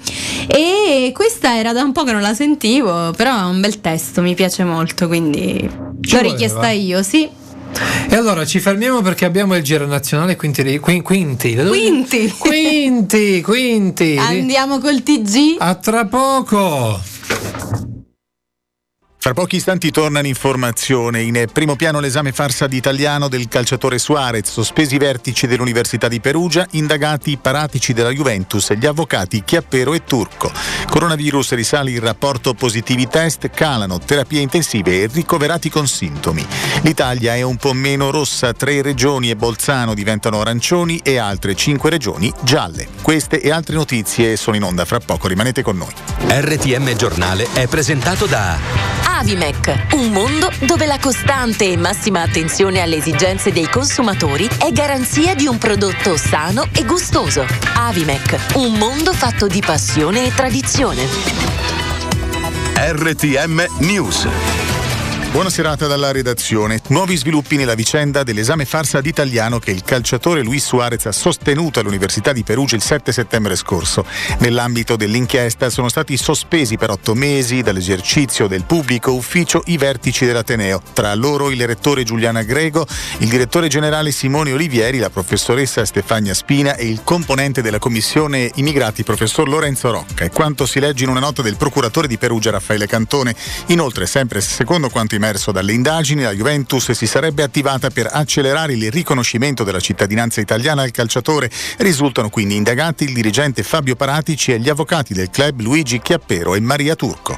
[0.47, 4.21] e questa era da un po' che non la sentivo però è un bel testo,
[4.21, 6.21] mi piace molto quindi Ci l'ho voleva.
[6.21, 7.27] richiesta io, sì.
[8.07, 10.37] E allora ci fermiamo perché abbiamo il giro nazionale.
[10.37, 10.79] Quinti.
[10.79, 11.09] Quinti.
[11.09, 12.31] Quinti.
[12.39, 13.41] Quinti.
[13.41, 14.17] quinti.
[14.17, 15.55] Andiamo col TG.
[15.57, 16.99] A tra poco.
[19.23, 21.21] Fra pochi istanti torna l'informazione.
[21.21, 26.19] In primo piano l'esame farsa di italiano del calciatore Suarez, sospesi i vertici dell'Università di
[26.19, 30.51] Perugia, indagati i paratici della Juventus e gli avvocati Chiappero e Turco.
[30.89, 36.43] Coronavirus risale il rapporto positivi test, calano terapie intensive e ricoverati con sintomi.
[36.81, 41.91] L'Italia è un po' meno rossa, tre regioni e Bolzano diventano arancioni e altre cinque
[41.91, 42.87] regioni gialle.
[43.03, 45.93] Queste e altre notizie sono in onda fra poco, rimanete con noi.
[46.27, 52.95] RTM Giornale è presentato da Avimec, un mondo dove la costante e massima attenzione alle
[52.95, 57.45] esigenze dei consumatori è garanzia di un prodotto sano e gustoso.
[57.75, 61.05] Avimec, un mondo fatto di passione e tradizione.
[62.73, 64.27] RTM News.
[65.31, 66.81] Buona serata dalla redazione.
[66.87, 72.33] Nuovi sviluppi nella vicenda dell'esame farsa d'italiano che il calciatore Luis Suarez ha sostenuto all'Università
[72.33, 74.05] di Perugia il 7 settembre scorso.
[74.39, 80.81] Nell'ambito dell'inchiesta sono stati sospesi per otto mesi dall'esercizio del pubblico ufficio i vertici dell'Ateneo.
[80.91, 82.85] Tra loro il rettore Giuliana Grego,
[83.19, 89.05] il direttore generale Simone Olivieri, la professoressa Stefania Spina e il componente della commissione immigrati
[89.05, 90.25] professor Lorenzo Rocca.
[90.25, 93.33] È quanto si legge in una nota del procuratore di Perugia Raffaele Cantone.
[93.67, 98.91] Inoltre, sempre secondo quanto emerso dalle indagini, la Juventus si sarebbe attivata per accelerare il
[98.91, 101.49] riconoscimento della cittadinanza italiana al calciatore.
[101.77, 106.59] Risultano quindi indagati il dirigente Fabio Paratici e gli avvocati del club Luigi Chiappero e
[106.59, 107.37] Maria Turco.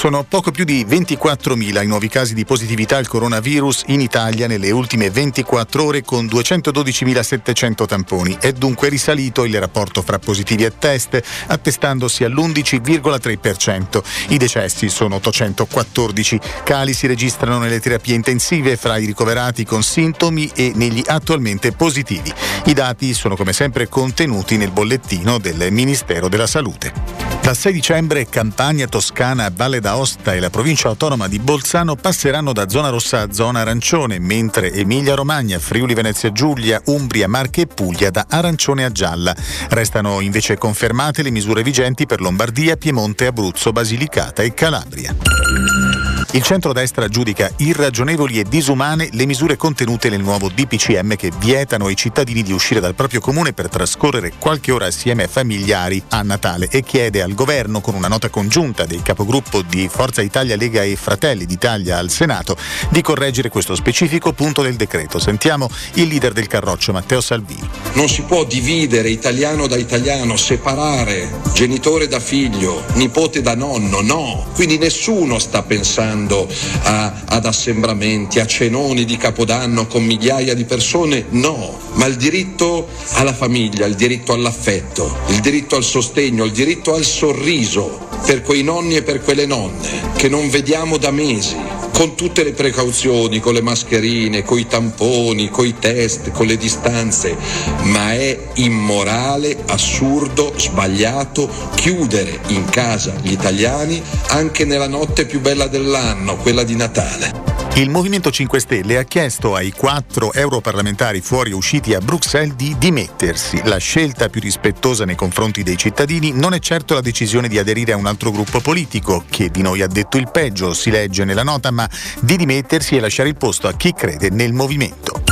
[0.00, 4.70] Sono poco più di 24.000 i nuovi casi di positività al coronavirus in Italia nelle
[4.70, 8.38] ultime 24 ore con 212.700 tamponi.
[8.40, 14.02] È dunque risalito il rapporto fra positivi e test, attestandosi all'11,3%.
[14.28, 16.40] I decessi sono 814.
[16.64, 22.32] Cali si registrano nelle terapie intensive fra i ricoverati con sintomi e negli attualmente positivi.
[22.66, 27.30] I dati sono come sempre contenuti nel bollettino del Ministero della Salute.
[27.42, 32.68] Dal 6 dicembre Campania, Toscana, Valle d'Aosta e la provincia autonoma di Bolzano passeranno da
[32.68, 38.10] zona rossa a zona arancione, mentre Emilia Romagna, Friuli Venezia Giulia, Umbria, Marche e Puglia
[38.10, 39.34] da arancione a gialla.
[39.70, 46.09] Restano invece confermate le misure vigenti per Lombardia, Piemonte, Abruzzo, Basilicata e Calabria.
[46.32, 51.96] Il centrodestra giudica irragionevoli e disumane le misure contenute nel nuovo DPCM che vietano ai
[51.96, 56.68] cittadini di uscire dal proprio comune per trascorrere qualche ora assieme ai familiari a Natale
[56.70, 60.94] e chiede al governo, con una nota congiunta dei capogruppo di Forza Italia, Lega e
[60.94, 62.56] Fratelli d'Italia al Senato,
[62.90, 65.18] di correggere questo specifico punto del decreto.
[65.18, 67.68] Sentiamo il leader del Carroccio, Matteo Salvini.
[67.94, 74.46] Non si può dividere italiano da italiano, separare genitore da figlio, nipote da nonno, no.
[74.54, 76.46] Quindi nessuno sta pensando andando
[76.82, 82.88] a- ad assembramenti, a cenoni di Capodanno con migliaia di persone, no, ma il diritto
[83.14, 88.62] alla famiglia, il diritto all'affetto, il diritto al sostegno, il diritto al sorriso per quei
[88.62, 91.56] nonni e per quelle nonne che non vediamo da mesi,
[92.00, 96.56] con tutte le precauzioni, con le mascherine, con i tamponi, con i test, con le
[96.56, 97.36] distanze,
[97.82, 105.66] ma è immorale, assurdo, sbagliato chiudere in casa gli italiani anche nella notte più bella
[105.66, 107.50] dell'anno, quella di Natale.
[107.74, 113.60] Il Movimento 5 Stelle ha chiesto ai quattro europarlamentari fuori usciti a Bruxelles di dimettersi.
[113.64, 117.92] La scelta più rispettosa nei confronti dei cittadini non è certo la decisione di aderire
[117.92, 121.44] a un altro gruppo politico, che di noi ha detto il peggio, si legge nella
[121.44, 121.88] nota, ma
[122.20, 125.22] di dimettersi e lasciare il posto a chi crede nel movimento.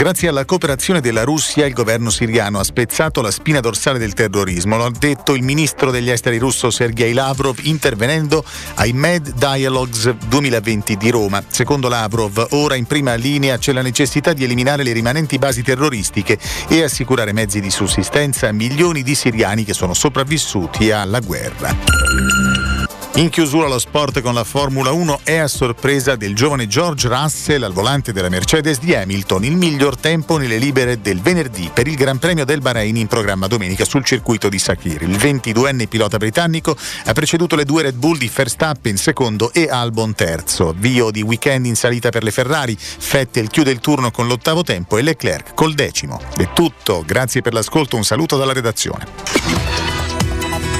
[0.00, 4.78] Grazie alla cooperazione della Russia, il governo siriano ha spezzato la spina dorsale del terrorismo,
[4.78, 8.42] lo ha detto il ministro degli esteri russo Sergei Lavrov intervenendo
[8.76, 11.44] ai Med Dialogues 2020 di Roma.
[11.46, 16.38] Secondo Lavrov, ora in prima linea c'è la necessità di eliminare le rimanenti basi terroristiche
[16.68, 22.79] e assicurare mezzi di sussistenza a milioni di siriani che sono sopravvissuti alla guerra.
[23.14, 27.64] In chiusura lo sport con la Formula 1 è a sorpresa del giovane George Russell
[27.64, 31.96] al volante della Mercedes di Hamilton, il miglior tempo nelle libere del venerdì per il
[31.96, 35.02] Gran Premio del Bahrain in programma domenica sul circuito di Sakir.
[35.02, 40.14] Il 22enne pilota britannico ha preceduto le due Red Bull di Verstappen secondo e Albon
[40.14, 40.68] terzo.
[40.68, 42.78] Avvio di weekend in salita per le Ferrari,
[43.10, 46.20] Vettel chiude il turno con l'ottavo tempo e Leclerc col decimo.
[46.36, 49.06] È tutto, grazie per l'ascolto, un saluto dalla redazione.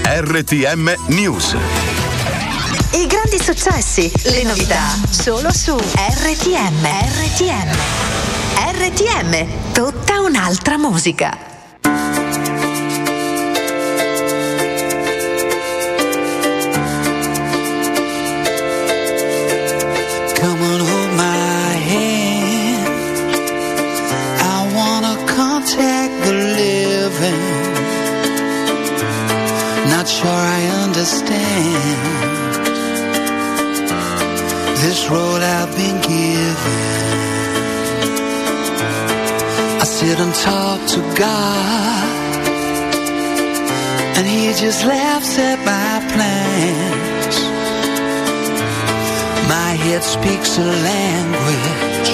[0.05, 2.00] RTM News.
[2.93, 6.87] I grandi successi, le novità, solo su RTM.
[7.25, 7.77] RTM.
[8.57, 11.49] RTM, tutta un'altra musica.
[30.11, 32.20] Sure I understand
[34.83, 36.57] this road I've been given.
[39.83, 42.47] I sit and talk to God,
[44.17, 47.37] and He just laughs at my plans.
[49.55, 52.11] My head speaks a language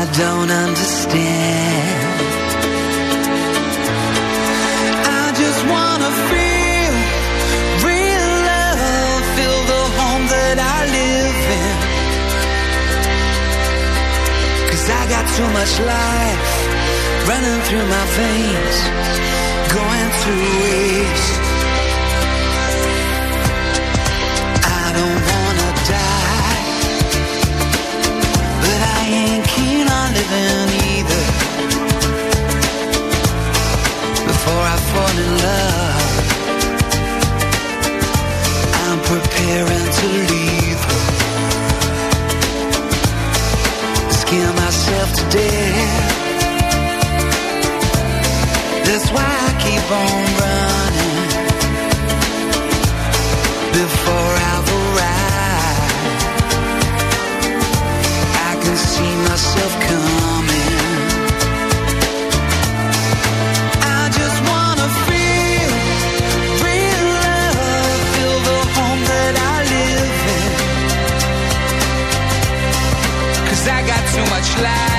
[0.00, 2.07] I don't understand.
[14.88, 16.48] Cause I got too much life
[17.28, 18.76] running through my veins,
[19.76, 21.34] going through waste.
[24.64, 26.62] I don't wanna die,
[28.64, 31.24] but I ain't keen on living either.
[34.24, 36.04] Before I fall in love,
[38.84, 40.67] I'm preparing to leave
[44.28, 46.12] Scare myself to death.
[48.84, 51.18] That's why I keep on running
[53.72, 55.94] before I've arrived.
[58.50, 60.17] I can see myself coming.
[74.38, 74.97] Much life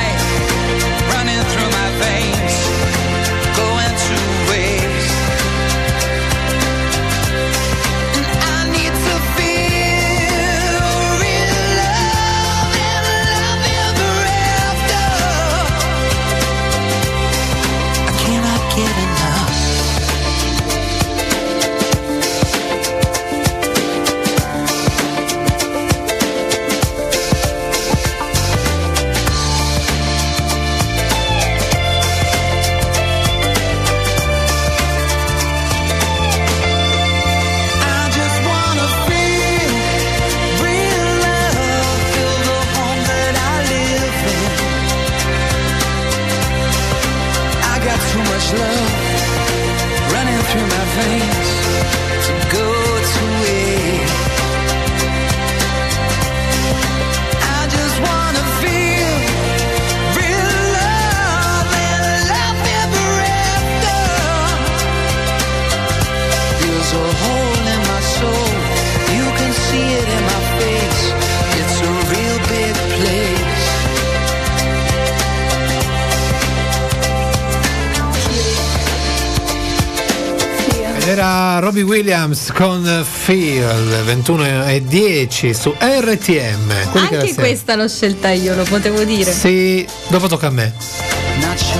[82.19, 86.91] Williams con Feel 21 e 10 su RTM.
[86.91, 89.31] Quelli Anche questa l'ho scelta io, lo potevo dire.
[89.31, 90.73] Sì, dopo tocca a me.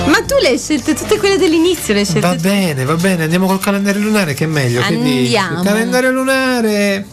[0.06, 3.24] Ma tu le hai scelte tutte quelle dell'inizio, le hai scelte Va bene, va bene,
[3.24, 4.80] andiamo col calendario lunare che è meglio.
[4.80, 5.62] Andiamo.
[5.62, 7.06] Calendario lunare.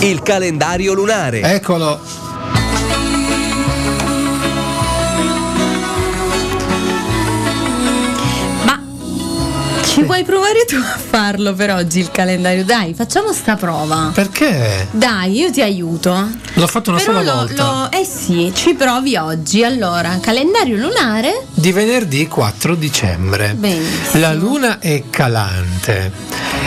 [0.00, 1.40] Il calendario lunare.
[1.40, 2.11] Eccolo.
[9.92, 12.64] Ci vuoi provare tu a farlo per oggi il calendario?
[12.64, 14.10] Dai, facciamo sta prova.
[14.14, 14.88] Perché?
[14.90, 16.30] Dai, io ti aiuto.
[16.54, 17.62] L'ho fatto una Però sola lo- volta.
[17.90, 19.62] lo- eh sì, ci provi oggi.
[19.62, 21.44] Allora, calendario lunare.
[21.52, 23.52] Di venerdì 4 dicembre.
[23.54, 24.20] Benissimo.
[24.20, 26.10] La luna è calante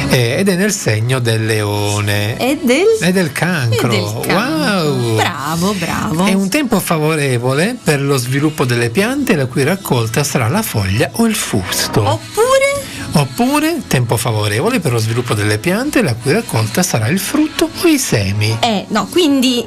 [0.09, 2.37] eh, ed è nel segno del leone.
[2.37, 3.91] E del, E del cancro.
[3.91, 4.33] e del cancro.
[4.35, 5.15] Wow.
[5.15, 6.25] Bravo, bravo.
[6.25, 11.09] È un tempo favorevole per lo sviluppo delle piante la cui raccolta sarà la foglia
[11.13, 12.01] o il fusto.
[12.07, 12.53] Oppure
[13.17, 17.87] Oppure tempo favorevole per lo sviluppo delle piante la cui raccolta sarà il frutto o
[17.87, 18.57] i semi.
[18.59, 19.65] Eh, no, quindi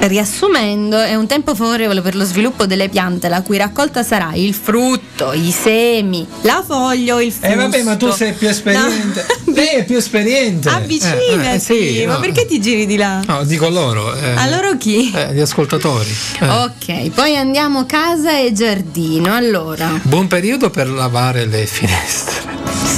[0.00, 4.54] riassumendo, è un tempo favorevole per lo sviluppo delle piante la cui raccolta sarà il
[4.54, 7.46] frutto, i semi, la foglia o il fusto.
[7.46, 9.26] Eh vabbè, ma tu sei più esperiente.
[9.52, 10.70] Lei è più esperiente.
[10.70, 12.20] Avvicinati, Eh, eh, sì, ma no.
[12.20, 13.20] perché ti giri di là?
[13.26, 14.14] No, dico loro.
[14.14, 15.12] eh, A loro chi?
[15.14, 16.14] eh, gli ascoltatori.
[16.40, 16.48] Eh.
[16.48, 19.34] Ok, poi andiamo casa e giardino.
[19.34, 22.55] Allora, Buon periodo per lavare le finestre.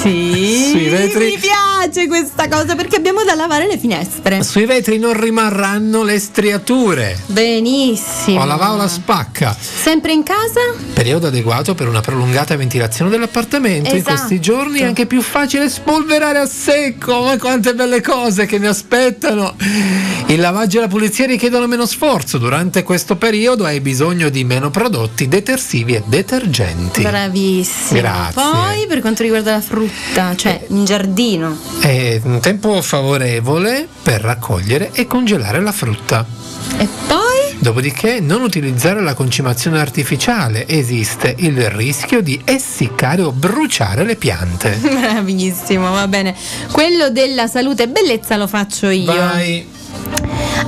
[0.08, 4.42] Sì, Sui vetri- mi piace questa cosa perché abbiamo da lavare le finestre.
[4.42, 7.18] Sui vetri non rimarranno le striature.
[7.26, 8.40] Benissimo.
[8.40, 9.56] O la o la spacca.
[9.58, 10.60] Sempre in casa?
[10.92, 13.90] Periodo adeguato per una prolungata ventilazione dell'appartamento.
[13.90, 14.14] In Esatto.
[14.14, 17.22] questi giorni è anche più facile spolverare a secco.
[17.22, 19.54] Ma quante belle cose che mi aspettano!
[20.26, 22.38] Il lavaggio e la pulizia richiedono meno sforzo.
[22.38, 27.02] Durante questo periodo hai bisogno di meno prodotti detersivi e detergenti.
[27.02, 28.00] Bravissimo.
[28.00, 28.32] Grazie.
[28.42, 29.92] Poi per quanto riguarda la frutta,
[30.36, 31.56] cioè in giardino.
[31.80, 36.26] È un tempo favorevole per raccogliere e congelare la frutta.
[36.76, 37.56] E poi?
[37.58, 44.78] Dopodiché non utilizzare la concimazione artificiale, esiste il rischio di essiccare o bruciare le piante.
[44.80, 46.34] Bravissimo, va bene.
[46.70, 49.12] Quello della salute e bellezza lo faccio io.
[49.12, 49.66] Vai.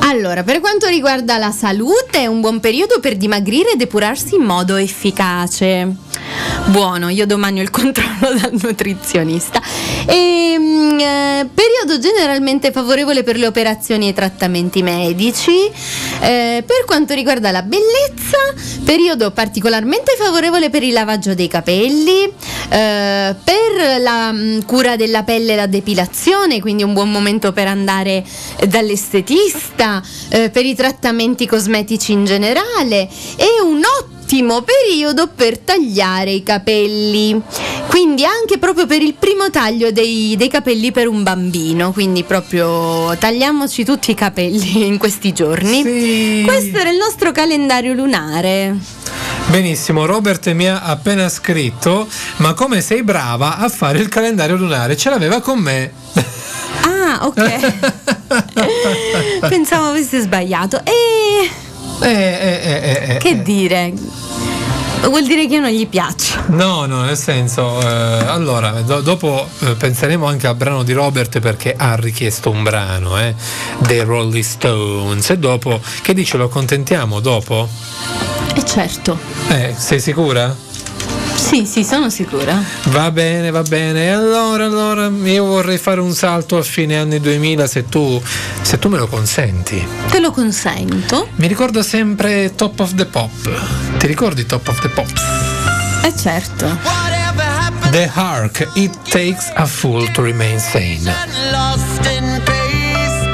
[0.00, 4.42] Allora, per quanto riguarda la salute, è un buon periodo per dimagrire e depurarsi in
[4.42, 6.08] modo efficace.
[6.66, 9.60] Buono, io domani ho il controllo dal nutrizionista.
[10.06, 15.70] Ehm, eh, periodo generalmente favorevole per le operazioni e i trattamenti medici.
[16.20, 18.36] Eh, per quanto riguarda la bellezza,
[18.84, 25.54] periodo particolarmente favorevole per il lavaggio dei capelli, eh, per la mm, cura della pelle
[25.54, 28.24] e la depilazione, quindi un buon momento per andare
[28.68, 29.69] dall'estetista,
[30.28, 37.40] eh, per i trattamenti cosmetici in generale e un ottimo periodo per tagliare i capelli.
[37.88, 43.16] Quindi anche proprio per il primo taglio dei, dei capelli per un bambino, quindi proprio
[43.18, 46.42] tagliamoci tutti i capelli in questi giorni.
[46.44, 48.76] Questo era il nostro calendario lunare.
[49.46, 52.06] Benissimo, Robert mi ha appena scritto,
[52.36, 54.96] ma come sei brava a fare il calendario lunare?
[54.96, 55.92] Ce l'aveva con me.
[57.12, 57.38] Ah, ok.
[59.48, 60.80] Pensavo avesse sbagliato.
[60.84, 61.50] E
[62.02, 63.92] Eh, eh, eh, eh, eh, che dire?
[65.02, 66.38] Vuol dire che io non gli piaccio.
[66.48, 67.86] No, no, nel senso, eh,
[68.26, 73.18] allora, do- dopo eh, penseremo anche al brano di Robert perché ha richiesto un brano,
[73.18, 73.34] eh,
[73.78, 75.30] dei Rolling Stones.
[75.30, 77.68] E dopo, che dice, lo accontentiamo dopo?
[78.54, 79.18] E certo.
[79.48, 80.54] Eh, sei sicura?
[81.40, 82.62] Sì, sì, sono sicura.
[82.88, 84.04] Va bene, va bene.
[84.04, 88.22] E Allora, allora, io vorrei fare un salto a fine anni 2000 se tu,
[88.62, 89.84] se tu me lo consenti.
[90.10, 91.28] Te lo consento.
[91.36, 93.30] Mi ricorda sempre Top of the Pop.
[93.98, 95.08] Ti ricordi Top of the Pop?
[96.04, 96.78] E certo.
[97.90, 101.12] The Hark, It Takes a Fool to Remain Sane.
[101.50, 103.28] lost in pace.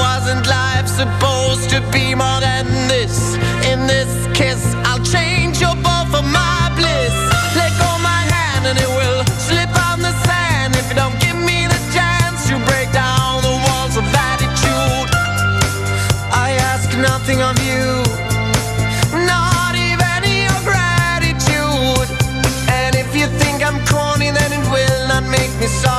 [0.00, 3.36] Wasn't life supposed to be more than this?
[3.72, 4.75] In this kiss,
[25.66, 25.95] this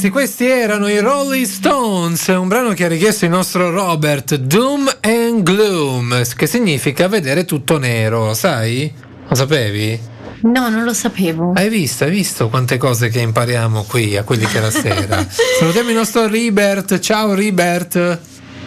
[0.00, 4.90] ragazzi, questi erano i Rolling Stones, un brano che ha richiesto il nostro Robert, Doom
[5.00, 8.90] and Gloom, che significa vedere tutto nero, sai?
[9.28, 10.00] Lo sapevi?
[10.42, 11.52] No, non lo sapevo.
[11.54, 15.26] Hai visto, hai visto quante cose che impariamo qui a quelli che la sera.
[15.58, 18.18] Salutiamo il nostro Ribert, ciao Ribert.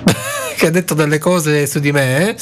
[0.56, 2.36] che ha detto delle cose su di me eh,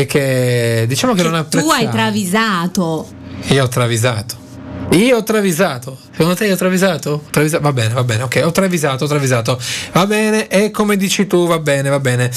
[0.00, 3.08] e che diciamo che non ha Tu hai travisato.
[3.48, 4.47] io ho travisato.
[4.92, 5.96] Io ho travisato.
[6.10, 7.22] Secondo te io ho travisato?
[7.30, 9.60] Travisa- Va bene, va bene, ok, ho travisato, ho travisato.
[9.92, 12.30] Va bene, e come dici tu, va bene, va bene.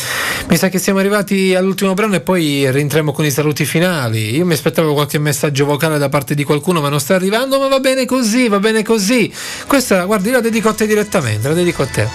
[0.47, 4.36] Mi sa che siamo arrivati all'ultimo brano e poi rientriamo con i saluti finali.
[4.36, 7.68] Io mi aspettavo qualche messaggio vocale da parte di qualcuno, ma non sta arrivando, ma
[7.68, 9.32] va bene così, va bene così.
[9.66, 12.08] Questa, guardi, io la dedico a te direttamente, la dedico a te.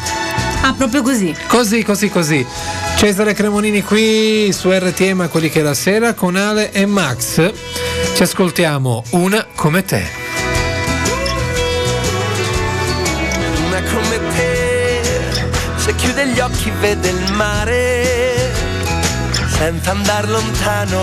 [0.63, 1.35] Ah, proprio così.
[1.49, 2.47] Così, così, così.
[2.97, 7.53] Cesare Cremonini qui su RTM, quelli che è la sera, con Ale e Max.
[8.15, 10.25] Ci ascoltiamo una come te.
[16.07, 18.53] Chiude gli occhi vede il mare,
[19.59, 21.03] senza andare lontano.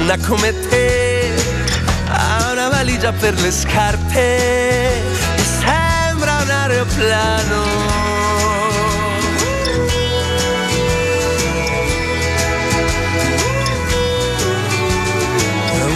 [0.00, 1.34] Una come te,
[2.08, 4.18] ha una valigia per le scarpe,
[5.36, 7.64] e sembra un aeroplano.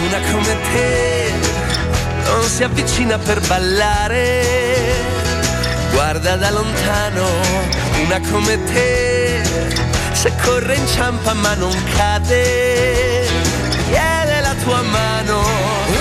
[0.05, 1.33] Una come te
[2.25, 4.43] non si avvicina per ballare,
[5.93, 9.41] guarda da lontano una come te,
[10.13, 13.27] se corre inciampa ma non cade,
[13.87, 15.41] chiede la tua mano,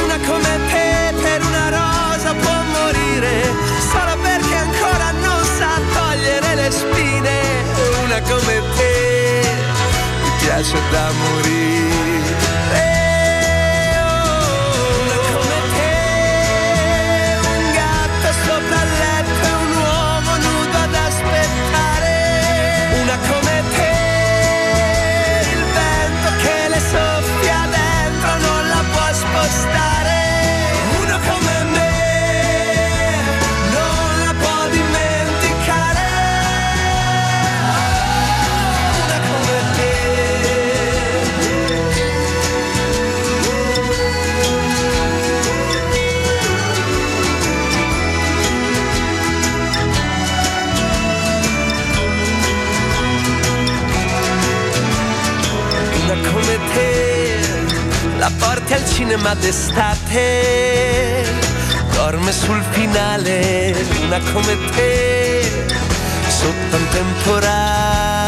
[0.05, 3.53] una come te per una rosa può morire,
[3.91, 7.41] solo perché ancora non sa togliere le spine,
[8.05, 9.43] una come te,
[10.23, 12.54] mi piace da morire.
[58.65, 61.25] Porti al cinema d'estate,
[61.93, 63.75] dorme sul finale,
[64.05, 65.43] una come te,
[66.29, 68.24] sotto un temporale.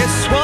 [0.00, 0.37] It's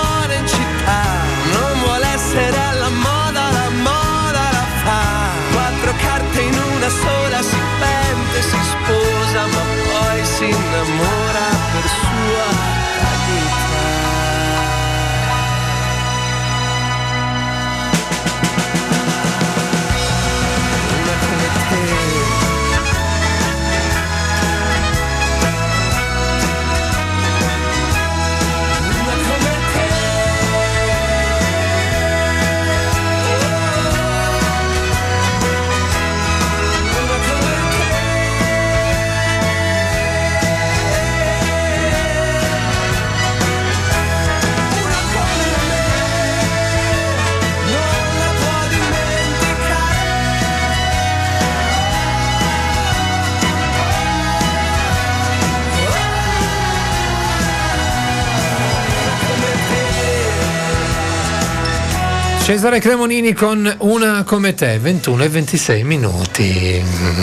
[62.44, 66.82] Cesare Cremonini con una come te, 21 e 26 minuti.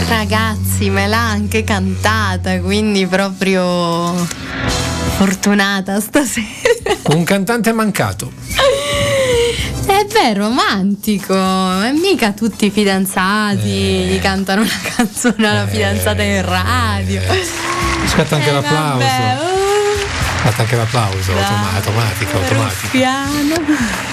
[0.09, 4.13] Ragazzi, me l'ha anche cantata, quindi proprio
[5.17, 6.47] fortunata stasera.
[7.13, 8.31] Un cantante mancato.
[9.85, 11.35] È vero, romantico.
[11.35, 17.21] E mica tutti i fidanzati gli cantano una canzone alla fidanzata in radio.
[18.07, 18.97] Scatta anche Eh, l'applauso.
[18.97, 19.50] vabbè,
[20.41, 21.43] Scatta anche l'applauso, Dai,
[21.75, 22.87] automatico, automatico.
[22.89, 23.53] piano.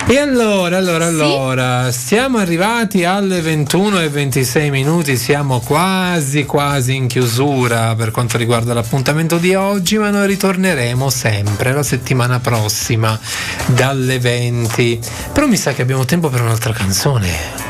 [0.07, 7.07] E allora, allora, allora, siamo arrivati alle 21 e 26 minuti, siamo quasi quasi in
[7.07, 13.19] chiusura per quanto riguarda l'appuntamento di oggi, ma noi ritorneremo sempre la settimana prossima
[13.67, 15.01] dalle 20.
[15.33, 17.68] Però mi sa che abbiamo tempo per un'altra canzone.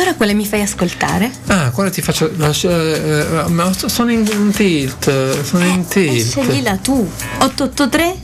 [0.00, 1.30] Allora quale mi fai ascoltare?
[1.48, 2.30] Ah, quale ti faccio?
[2.70, 6.26] eh, ma sono in, tilt, sono in tilt.
[6.26, 7.06] Sceglila tu.
[7.40, 8.16] 883?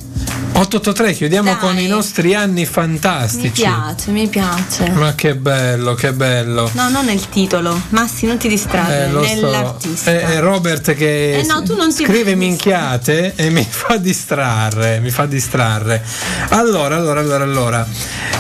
[0.58, 1.58] 883, chiudiamo Dai.
[1.58, 3.50] con i nostri anni Mi fantastici.
[3.50, 4.88] piace, mi piace.
[4.90, 6.70] Ma che bello, che bello.
[6.72, 7.78] No, non nel titolo.
[7.90, 10.10] Massi, non ti distrarre, Eh, lo so.
[10.10, 16.02] È, è Robert che Eh, no, scrive minchiate e mi fa distrarre, mi fa distrarre.
[16.48, 17.86] Allora, allora, allora, allora.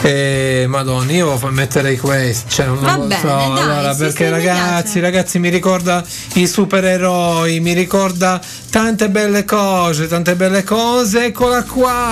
[0.00, 4.16] Eh, Madonna, io metterei questo, cioè non Va lo bene, so, dai, allora, sì, perché
[4.16, 6.02] sì, mi ragazzi, ragazzi mi ricorda
[6.34, 8.40] i supereroi, mi ricorda
[8.70, 12.04] tante belle cose, tante belle cose, eccola qua.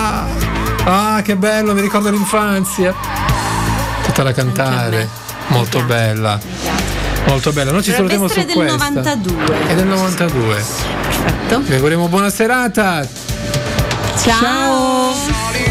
[0.85, 2.95] Ah, che bello, mi ricorda l'infanzia.
[4.03, 5.09] Tutta da cantare,
[5.49, 6.39] molto bella.
[7.27, 8.77] Molto bella, noi ci salutiamo su del questa.
[8.77, 9.66] 92.
[9.66, 10.55] È del 92.
[10.55, 11.61] Perfetto.
[11.61, 13.07] Vi auguriamo buona serata.
[14.16, 15.15] Ciao.
[15.15, 15.64] Solid